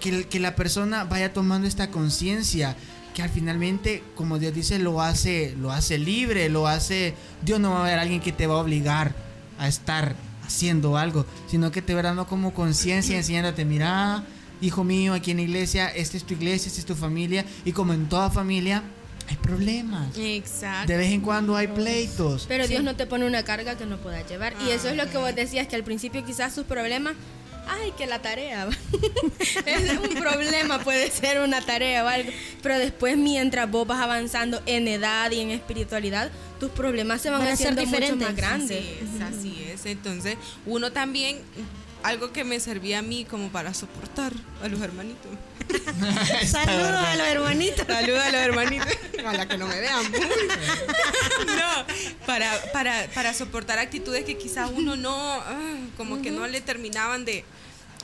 [0.00, 2.76] que, el- que la persona vaya tomando esta conciencia
[3.14, 7.14] que al finalmente, como Dios dice, lo hace, lo hace libre, lo hace.
[7.42, 9.12] Dios no va a haber alguien que te va a obligar
[9.58, 10.14] a estar
[10.46, 14.22] haciendo algo, sino que te va dando como conciencia, enseñándote, mira,
[14.60, 17.72] hijo mío, aquí en la iglesia, esta es tu iglesia, esta es tu familia, y
[17.72, 18.84] como en toda familia,
[19.28, 20.16] hay problemas.
[20.16, 20.86] Exacto.
[20.92, 22.46] De vez en cuando hay pleitos.
[22.48, 24.54] Pero Dios no te pone una carga que no puedas llevar.
[24.66, 27.14] Y eso es lo que vos decías, que al principio quizás sus problemas,
[27.68, 28.68] ay, que la tarea.
[29.66, 32.30] es un problema, puede ser una tarea o algo.
[32.62, 37.40] Pero después, mientras vos vas avanzando en edad y en espiritualidad, tus problemas se van,
[37.40, 38.28] Van a ser haciendo mucho diferentes.
[38.28, 38.78] más grandes.
[38.80, 39.86] Así es, así es.
[39.86, 41.38] Entonces, uno también,
[42.02, 45.30] algo que me servía a mí como para soportar a los hermanitos.
[46.46, 47.86] Saludos a los hermanitos.
[47.86, 48.88] Saludos a los hermanitos.
[49.20, 50.02] Ojalá que no me vean.
[51.46, 56.60] no, para, para, para soportar actitudes que quizás uno no, ah, como que no le
[56.60, 57.44] terminaban de.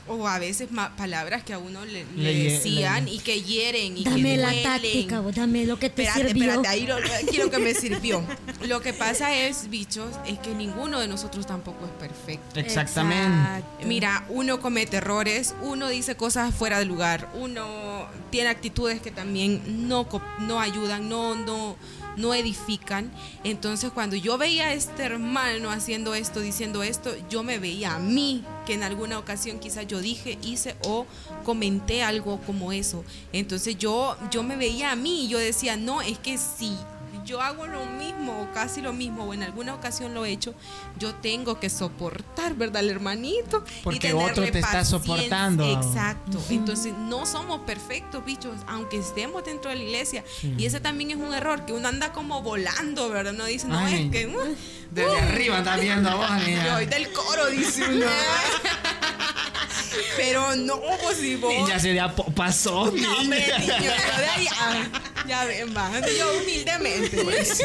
[0.06, 3.18] O a veces ma- palabras que a uno le, le Le hie- decían le- y
[3.20, 6.44] que hieren y Dame que la táctica, vos, dame lo que te Espérate, sirvió.
[6.44, 8.22] espérate, ahí lo, aquí lo que me sirvió.
[8.66, 12.60] Lo que pasa es, bichos, es que ninguno de nosotros tampoco es perfecto.
[12.60, 13.38] Exactamente.
[13.38, 13.86] Exacto.
[13.86, 19.88] Mira, uno comete errores, uno dice cosas fuera de lugar, uno tiene actitudes que también
[19.88, 20.06] no,
[20.40, 21.76] no ayudan, no, no,
[22.18, 23.10] no edifican.
[23.42, 27.98] Entonces, cuando yo veía a este hermano haciendo esto, diciendo esto, yo me veía a
[27.98, 31.06] mí, que en alguna ocasión quizás yo dije, hice o
[31.44, 33.04] comenté algo como eso.
[33.32, 36.76] Entonces, yo, yo me veía a mí y yo decía, no, es que si
[37.24, 40.54] yo hago lo mismo o casi lo mismo o en alguna ocasión lo he hecho,
[40.98, 42.78] yo tengo que soportar, ¿verdad?
[42.78, 43.64] Al hermanito.
[43.80, 45.64] y Porque tenerle otro te está soportando.
[45.64, 46.38] Exacto.
[46.50, 50.24] Entonces no somos perfectos, bichos, aunque estemos dentro de la iglesia.
[50.42, 53.32] Y ese también es un error, que uno anda como volando, ¿verdad?
[53.32, 54.04] No dice, no, Ay.
[54.06, 54.26] es que...
[54.26, 54.56] uh,
[54.90, 58.06] Desde arriba está viendo a vos, yo del coro, dice uno.
[60.16, 61.52] Pero no, pues si vos...
[61.52, 64.82] Niña sería pasó, No, hombre, niño, yo de ahí, ah,
[65.26, 65.90] ya ven, va.
[66.16, 67.62] Yo humildemente, pues.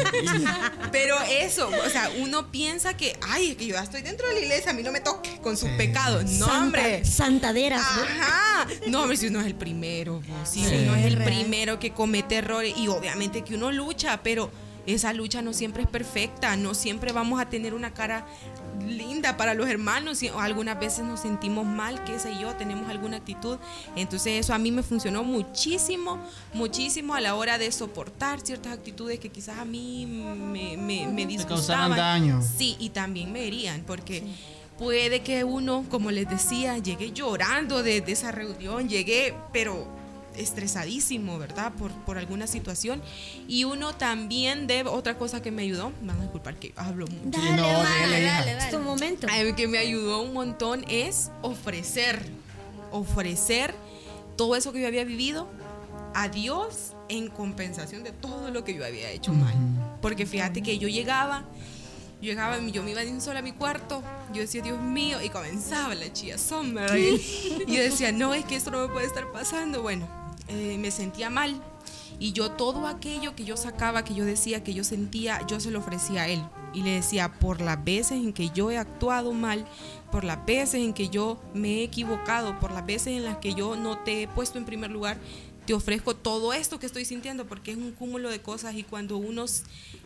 [0.92, 4.34] Pero eso, o sea, uno piensa que, ay, es que yo ya estoy dentro de
[4.34, 5.74] la iglesia, a mí no me toque con sus Sí.
[5.76, 6.24] pecados.
[6.24, 7.04] No, Santa- hombre.
[7.04, 7.82] Santaderas.
[7.96, 8.02] ¿no?
[8.02, 8.66] Ajá.
[8.88, 10.74] No, hombre, si uno es el primero, pues, si Sí.
[10.84, 14.50] uno es el primero que comete errores y obviamente que uno lucha, pero
[14.86, 18.26] esa lucha no siempre es perfecta, no siempre vamos a tener una cara
[18.86, 23.18] linda para los hermanos y algunas veces nos sentimos mal, qué sé yo, tenemos alguna
[23.18, 23.58] actitud.
[23.96, 26.18] Entonces eso a mí me funcionó muchísimo,
[26.52, 31.26] muchísimo a la hora de soportar ciertas actitudes que quizás a mí me, me, me
[31.26, 31.96] disgustaban.
[31.96, 32.42] daño.
[32.42, 34.24] Sí, y también me herían, porque
[34.78, 39.99] puede que uno, como les decía, llegue llorando de, de esa reunión, llegué, pero
[40.36, 41.72] estresadísimo, ¿verdad?
[41.72, 43.02] Por, por alguna situación.
[43.48, 47.06] Y uno también debe, otra cosa que me ayudó, me van a disculpar que hablo
[47.06, 47.38] mucho.
[47.38, 48.38] Dale, no, hermana, dale, hija.
[48.44, 49.26] dale, Es tu momento.
[49.30, 52.22] Ay, que me ayudó un montón es ofrecer,
[52.90, 53.74] ofrecer
[54.36, 55.48] todo eso que yo había vivido
[56.14, 59.54] a Dios en compensación de todo lo que yo había hecho mal.
[60.00, 61.44] Porque fíjate que yo llegaba,
[62.20, 64.02] yo llegaba, yo me iba de un solo a mi cuarto,
[64.32, 66.86] yo decía, Dios mío, y comenzaba la chía sombra.
[66.98, 69.82] Y yo decía, no, es que esto no me puede estar pasando.
[69.82, 70.08] Bueno,
[70.50, 71.62] eh, me sentía mal.
[72.18, 75.70] Y yo todo aquello que yo sacaba, que yo decía, que yo sentía, yo se
[75.70, 76.42] lo ofrecía a él.
[76.74, 79.64] Y le decía, por las veces en que yo he actuado mal,
[80.12, 83.54] por las veces en que yo me he equivocado, por las veces en las que
[83.54, 85.18] yo no te he puesto en primer lugar,
[85.66, 89.16] te ofrezco todo esto que estoy sintiendo, porque es un cúmulo de cosas y cuando
[89.16, 89.44] uno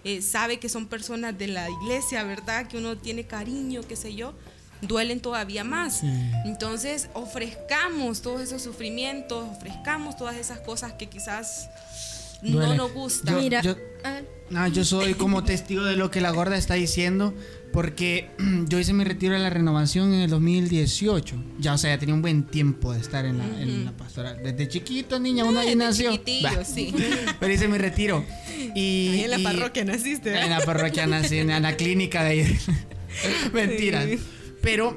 [0.05, 2.67] eh, sabe que son personas de la iglesia, ¿verdad?
[2.69, 4.35] Que uno tiene cariño, qué sé yo,
[4.83, 6.03] duelen todavía más.
[6.45, 11.71] Entonces, ofrezcamos todos esos sufrimientos, ofrezcamos todas esas cosas que quizás
[12.43, 12.77] no Duele.
[12.77, 13.35] nos gustan.
[13.37, 14.21] Yo- Mira, yo- ah,
[14.51, 17.33] No, yo soy como testigo de lo que la gorda está diciendo,
[17.73, 18.29] porque
[18.69, 21.43] yo hice mi retiro de la renovación en el 2018.
[21.59, 24.39] Ya, o sea, ya tenía un buen tiempo de estar en la, en la pastoral.
[24.45, 26.13] Desde chiquito, niña, uno ahí nació.
[26.67, 26.95] sí.
[27.41, 28.23] Pero hice mi retiro.
[28.75, 30.29] Y, Ahí en la y- parroquia naciste.
[30.31, 30.45] ¿verdad?
[30.45, 32.59] En la parroquia nací, en la clínica de ahí.
[33.53, 34.05] Mentiras.
[34.07, 34.19] Sí.
[34.65, 34.95] Pero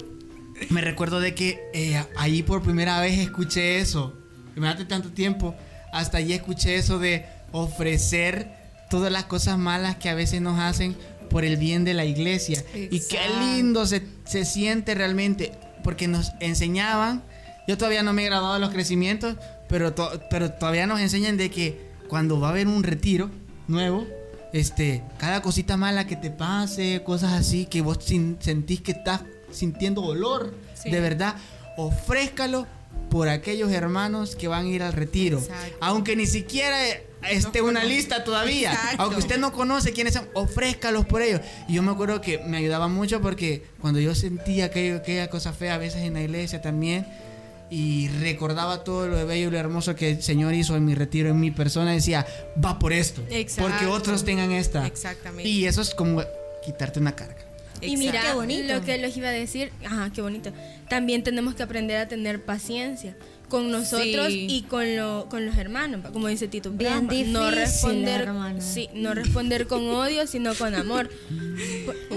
[0.70, 4.18] me recuerdo de que eh, ahí por primera vez escuché eso.
[4.56, 5.54] Imagínate tanto tiempo.
[5.94, 8.50] Hasta allí escuché eso de ofrecer
[8.90, 10.96] todas las cosas malas que a veces nos hacen
[11.30, 12.64] por el bien de la iglesia.
[12.74, 15.52] Y qué lindo se, se siente realmente.
[15.84, 17.24] Porque nos enseñaban.
[17.68, 19.36] Yo todavía no me he graduado de los crecimientos.
[19.70, 23.30] Pero, to- pero todavía nos enseñan de que cuando va a haber un retiro
[23.68, 24.08] nuevo,
[24.54, 29.22] este, cada cosita mala que te pase, cosas así, que vos sin- sentís que estás
[29.58, 30.90] sintiendo dolor, Sí.
[30.92, 31.36] de verdad,
[31.78, 32.68] ofrézcalo
[33.10, 35.40] por aquellos hermanos que van a ir al retiro.
[35.40, 35.78] Exacto.
[35.82, 36.78] Aunque ni siquiera
[37.32, 39.04] esté una lista todavía, Exacto.
[39.04, 41.42] aunque usted no conoce quiénes son, ofrézcalos por ellos.
[41.68, 45.54] Y yo me acuerdo que me ayudaba mucho porque cuando yo sentía aquello, aquella cosa
[45.54, 47.08] fea a veces en la iglesia también,
[47.70, 51.30] y recordaba todo lo bello y lo hermoso que el Señor hizo en mi retiro,
[51.30, 52.26] en mi persona, decía,
[52.64, 53.70] va por esto, Exacto.
[53.70, 54.88] porque otros tengan esta.
[54.88, 55.50] Exactamente.
[55.50, 56.22] Y eso es como
[56.64, 57.36] quitarte una carga.
[57.82, 58.74] Y mira, Qué bonito.
[58.74, 60.52] lo que les iba a decir, ajá, qué bonito.
[60.90, 63.16] También tenemos que aprender a tener paciencia
[63.50, 64.48] con nosotros Sí.
[64.50, 66.70] y con, lo, con los hermanos, como dice Tito.
[66.72, 68.60] Bien pa, no difícil, responder, hermano.
[68.62, 71.10] sí, no responder con odio, sino con amor.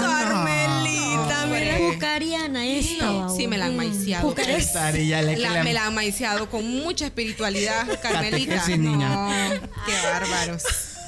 [0.00, 1.76] Carmelita, Mira.
[1.78, 3.36] Jucariana esta, babo.
[3.36, 4.34] Sí, me la han maiciado.
[4.34, 8.64] La- me la han maiciado con mucha espiritualidad, Carmelita.
[8.78, 9.30] No,
[9.86, 10.62] qué bárbaros.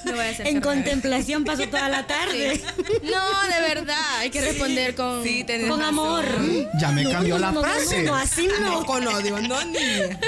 [0.04, 2.60] No voy a hacer En contemplación pasó toda la tarde.
[3.02, 5.22] No, de verdad, hay que responder con...
[5.22, 5.44] Sí,
[5.84, 6.24] amor.
[6.80, 8.02] Ya me No, cambió no, la no, no, frase.
[8.02, 8.60] No, no, así no.
[8.80, 10.18] No con odio, no niña.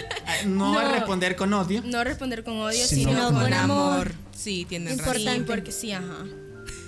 [0.46, 0.80] No, No.
[0.80, 1.82] es responder con odio.
[1.84, 3.92] No responder con odio, Sino sino, con con, amor.
[3.92, 4.12] amor.
[4.36, 5.24] Sí, tienen Importante.
[5.30, 5.44] razón.
[5.46, 6.24] Porque sí, ajá.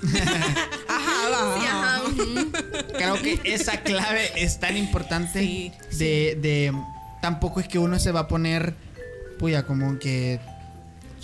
[0.88, 1.58] Ajá, va.
[1.58, 2.02] Sí, ajá.
[2.96, 6.72] Creo que esa clave es tan importante Sí, de, de-
[7.22, 8.74] tampoco es que uno se va a poner
[9.38, 10.40] puya como que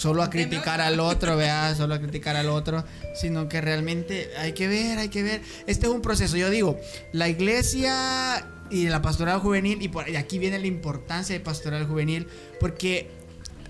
[0.02, 2.84] solo a criticar al otro, vea, solo a criticar al otro,
[3.14, 5.42] sino que realmente hay que ver, hay que ver.
[5.68, 6.76] Este es un proceso, yo digo,
[7.12, 11.86] la iglesia y la pastoral juvenil y por y aquí viene la importancia de pastoral
[11.86, 12.26] juvenil
[12.58, 13.10] porque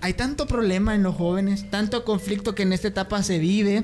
[0.01, 3.83] hay tanto problema en los jóvenes, tanto conflicto que en esta etapa se vive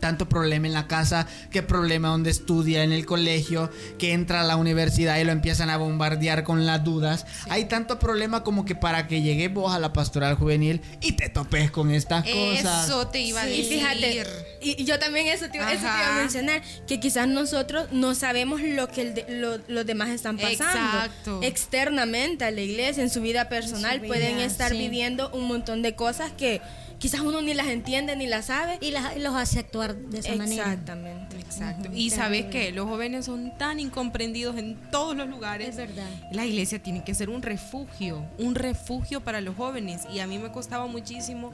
[0.00, 4.44] tanto problema en la casa, que problema donde estudia en el colegio, que entra a
[4.44, 7.26] la universidad y lo empiezan a bombardear con las dudas.
[7.50, 11.28] Hay tanto problema como que para que llegue vos a la pastoral juvenil y te
[11.28, 12.86] topes con estas cosas.
[12.86, 13.78] Eso te iba a Y decir.
[13.78, 14.24] fíjate,
[14.62, 17.88] y, y yo también eso te, iba- eso te iba a mencionar, que quizás nosotros
[17.92, 20.98] no sabemos lo que el de- lo- los demás están pasando.
[20.98, 21.40] Exacto.
[21.42, 24.78] Externamente a la iglesia, en su vida personal, pueden estar sí.
[24.78, 26.60] viviendo un montón de cosas que
[27.00, 28.78] quizás uno ni las entiende ni las sabe.
[28.80, 30.62] Y las- los hace actuar de esa manera.
[30.64, 31.36] Exactamente.
[31.40, 31.90] Exacto.
[31.92, 35.70] Y sabes que los jóvenes son tan incomprendidos en todos los lugares.
[35.70, 36.08] Es verdad.
[36.32, 40.02] La iglesia tiene que ser un refugio, un refugio para los jóvenes.
[40.14, 41.52] Y a mí me costaba muchísimo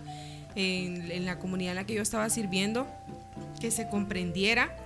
[0.55, 2.87] en, en la comunidad en la que yo estaba sirviendo
[3.61, 4.77] que se comprendiera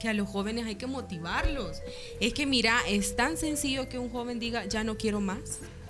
[0.00, 1.82] que a los jóvenes hay que motivarlos.
[2.20, 5.40] Es que mira, es tan sencillo que un joven diga, ya no quiero más,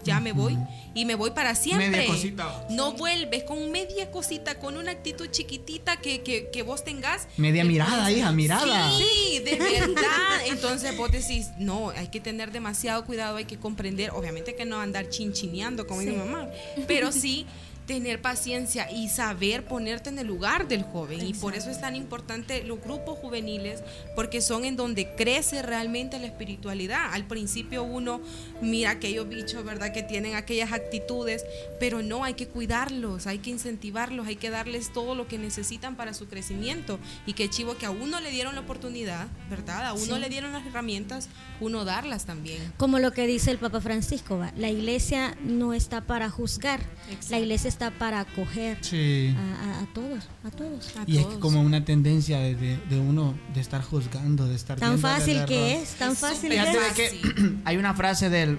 [0.09, 0.59] ya me voy
[0.95, 1.91] y me voy para siempre.
[1.91, 2.67] Media cosita.
[2.71, 7.29] No vuelves con media cosita, con una actitud chiquitita que, que, que vos tengas.
[7.37, 8.91] Media mirada, hija, mirada.
[8.99, 10.47] Sí, de verdad.
[10.47, 14.81] Entonces vos decís, no, hay que tener demasiado cuidado, hay que comprender, obviamente que no
[14.81, 16.49] andar chinchineando como mi mamá,
[16.87, 17.47] pero sí
[17.89, 21.26] tener paciencia y saber ponerte en el lugar del joven.
[21.26, 23.82] Y por eso es tan importante los grupos juveniles,
[24.14, 27.14] porque son en donde crece realmente la espiritualidad.
[27.14, 28.20] Al principio uno
[28.61, 29.91] mira aquellos bichos, ¿verdad?
[29.93, 31.47] Que tienen aquellas actitudes,
[31.80, 35.97] pero no, hay que cuidarlos, hay que incentivarlos, hay que darles todo lo que necesitan
[35.97, 36.99] para su crecimiento.
[37.24, 39.86] Y que chivo que a uno le dieron la oportunidad, ¿verdad?
[39.86, 42.70] A uno le dieron las herramientas, uno darlas también.
[42.76, 44.53] Como lo que dice el Papa Francisco, ¿va?
[44.59, 47.26] la iglesia no está para juzgar, Exacto.
[47.30, 49.35] la iglesia está para acoger Sí.
[49.37, 50.97] a, a- a todos, a todos.
[50.97, 54.79] A Y es como una tendencia de, de- de uno de estar juzgando, de estar
[54.79, 56.97] Tan fácil que es, tan Es fácil que Fíjate es.
[56.97, 58.59] de que hay una frase del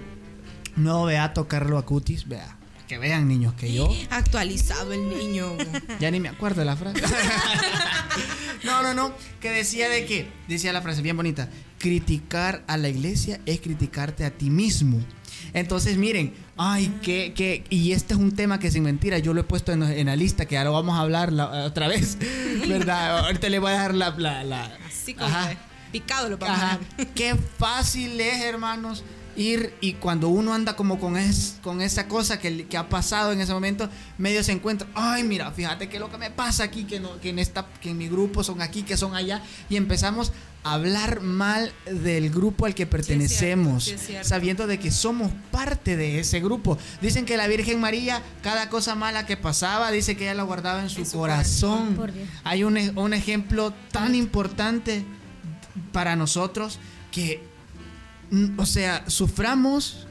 [0.76, 2.56] nuevo beato Carlo Acutis, vea,
[2.88, 5.56] que vean, niños, que yo Actualizado el niño.
[6.00, 7.00] ya ni me acuerdo de la frase.
[8.64, 9.12] no, no, no.
[9.40, 11.48] Que decía de que, decía la frase bien bonita,
[11.78, 15.00] criticar a la iglesia es criticarte a ti mismo.
[15.52, 19.40] Entonces, miren, ay, que, que, y este es un tema que sin mentira, yo lo
[19.40, 22.18] he puesto en, en la lista, que ahora vamos a hablar la- otra vez,
[22.68, 23.20] ¿verdad?
[23.26, 24.10] Ahorita le voy a dar la...
[24.10, 25.54] la, la- Así como Ajá.
[25.92, 26.80] picado lo vamos a Ajá.
[26.96, 27.06] dar.
[27.08, 29.02] Qué fácil es, hermanos,
[29.36, 33.32] ir y cuando uno anda como con, es, con esa cosa que, que ha pasado
[33.32, 33.88] en ese momento,
[34.18, 37.30] medio se encuentra, ay, mira, fíjate que lo que me pasa aquí, que, no, que,
[37.30, 40.32] en esta, que en mi grupo son aquí, que son allá, y empezamos a
[40.62, 46.40] hablar mal del grupo al que pertenecemos, sí sabiendo de que somos parte de ese
[46.40, 46.78] grupo.
[47.00, 50.82] Dicen que la Virgen María, cada cosa mala que pasaba, dice que ella la guardaba
[50.82, 51.96] en su, En su corazón.
[51.96, 52.28] Dios.
[52.44, 55.04] Hay un, un ejemplo tan importante
[55.92, 56.78] para nosotros
[57.10, 57.42] que,
[58.56, 60.06] o sea, suframos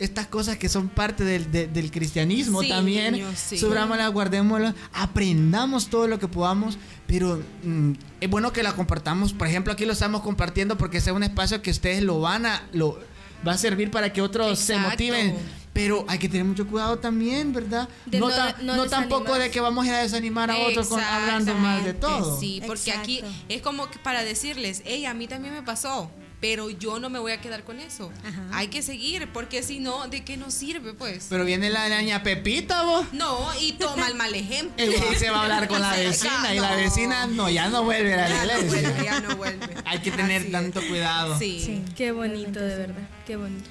[0.00, 3.12] estas cosas que son parte del, de- del cristianismo Sí, también.
[3.12, 3.56] niños, sí.
[3.58, 9.32] Sufrámoslas, guardémoslas, aprendamos todo lo que podamos, pero mm, es bueno que la compartamos.
[9.32, 12.46] Por ejemplo, aquí lo estamos compartiendo porque ese es un espacio que ustedes lo van
[12.46, 12.98] a, lo,
[13.46, 14.90] va a servir para que otros se Exacto.
[14.90, 15.36] motiven.
[15.72, 17.88] Pero hay que tener mucho cuidado también, ¿verdad?
[18.06, 21.00] De no, no- ta- no no tampoco de que vamos a desanimar a otros con-
[21.00, 22.40] hablando mal de todo.
[22.40, 23.44] Sí, porque aquí Exacto.
[23.48, 26.10] es como que para decirles, hey, a mí también me pasó,
[26.40, 28.10] pero yo no me voy a quedar con eso.
[28.24, 28.42] Ajá.
[28.52, 31.26] Hay que seguir, porque si no, ¿de qué nos sirve, pues?
[31.28, 33.06] Pero viene la niña Pepita, vos.
[33.12, 34.82] no, y toma el mal ejemplo.
[34.84, 36.76] Y se va a hablar con la vecina y la No.
[36.76, 38.88] vecina no, ya no vuelve a la Ya no iglesia.
[38.90, 39.74] vuelve, ya no vuelve.
[39.84, 40.52] Hay que tener Así es.
[40.52, 41.38] tanto cuidado.
[41.38, 41.60] Sí.
[41.64, 41.82] Sí.
[41.96, 43.08] Qué bonito, de verdad.
[43.26, 43.68] Qué bonito.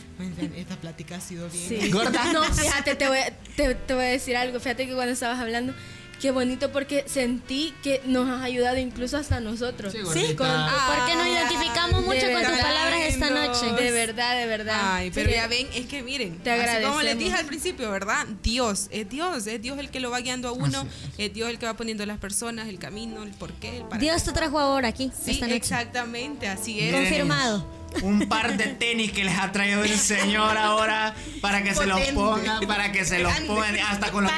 [0.56, 1.82] Esta plática ha sido bien.
[1.82, 1.90] Sí.
[1.92, 2.32] Gorda.
[2.34, 4.60] No, fíjate, te voy, a, te, te voy a decir algo.
[4.60, 5.74] Fíjate que cuando estabas hablando,
[6.20, 9.94] qué bonito porque sentí que nos has ayudado incluso hasta nosotros.
[9.94, 10.00] Sí.
[10.36, 13.72] Con- Porque nos identificamos mucho con tus palabras esta noche.
[13.84, 14.80] de verdad, de verdad.
[14.82, 15.36] Ay, pero Sí.
[15.36, 18.26] ya ven, es que miren, Te así como les dije al principio, ¿verdad?
[18.44, 20.86] Dios, es Dios, es Dios el que lo va guiando a uno,
[21.18, 21.34] es.
[21.34, 24.32] Dios el que va poniendo las personas, el camino, el porqué, el para Dios te
[24.32, 25.58] trajo ahora aquí, Sí, esta noche.
[25.58, 26.94] exactamente, así es.
[26.94, 27.79] Confirmado.
[28.04, 32.00] Un par de tenis que les ha traído el señor ahora para que se los
[32.12, 34.32] pongan, para que se los pongan hasta con, los-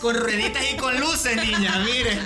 [0.00, 2.18] con rueditas y con luces, niña, miren.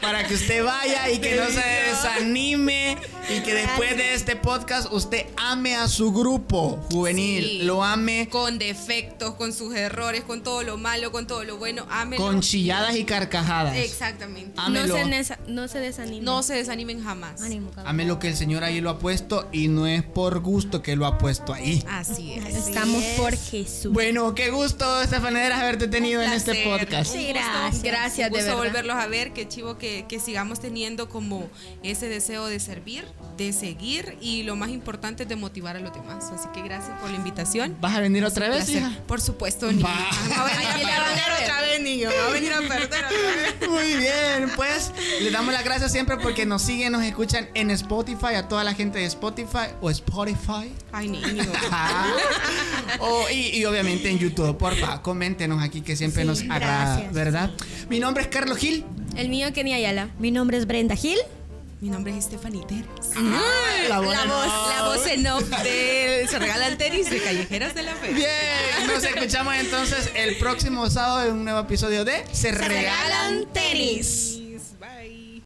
[0.00, 1.60] Para que usted vaya y que no se
[1.90, 2.96] desanime
[3.28, 7.62] y que después de este podcast usted ame a su grupo juvenil, Sí.
[7.62, 11.86] lo ame Con defectos, con sus errores, con todo lo malo, con todo lo bueno,
[11.90, 12.22] ámelo.
[12.22, 13.76] con chilladas y carcajadas.
[13.76, 14.52] Exactamente.
[14.70, 16.24] no, se no se desanimen.
[16.24, 17.40] No se desanimen jamás.
[17.84, 20.96] Ame lo que el Señor ahí lo ha puesto y no es por gusto que
[20.96, 21.84] lo ha puesto ahí.
[21.88, 22.54] Así es.
[22.68, 23.18] Estamos es.
[23.20, 23.92] por Jesús.
[23.92, 27.12] Bueno, qué gusto, Estefanera, haberte tenido en este podcast.
[27.12, 27.40] Sí, Un gusto.
[27.50, 27.82] gracias.
[27.82, 28.56] Gracias, Un de gusto verdad.
[28.56, 31.48] volverlos a ver, qué chivo que, que sigamos teniendo como
[31.82, 33.04] ese deseo de servir,
[33.36, 36.24] de seguir y lo más importante es de motivar a los demás.
[36.34, 37.76] Así que gracias por la invitación.
[37.80, 38.90] ¿Vas a venir otra vez, hija?
[39.06, 39.84] Por supuesto, niño.
[39.86, 39.90] Va.
[40.30, 42.08] Va a venir a perder otra vez, niño.
[42.16, 43.68] Va a venir a perder otra vez.
[43.68, 44.90] Muy bien, pues
[45.20, 48.74] les damos las gracias siempre porque nos siguen, nos escuchan en Spotify, a toda la
[48.74, 49.97] gente de Spotify o Spotify.
[50.92, 51.44] Ay, niño.
[51.54, 52.06] Ajá.
[53.00, 57.12] O- y, y obviamente en YouTube, porfa, coméntenos aquí que siempre Sí, nos agrada, gracias.
[57.12, 57.50] ¿verdad?
[57.88, 58.84] Mi nombre es Carlos Gil.
[59.16, 60.08] El mío, Kenny Ayala.
[60.18, 61.18] Mi nombre es Brenda Gil.
[61.80, 62.84] Mi nombre es Stephanie Ter.
[63.88, 64.46] La voz La voz,
[64.76, 68.12] la voz en off de Se Regalan Tenis de Callejeras de la Fe.
[68.14, 68.28] Bien,
[68.92, 73.52] nos escuchamos entonces el próximo sábado en un nuevo episodio de Se, Se Regalan regalan
[73.52, 74.40] tenis.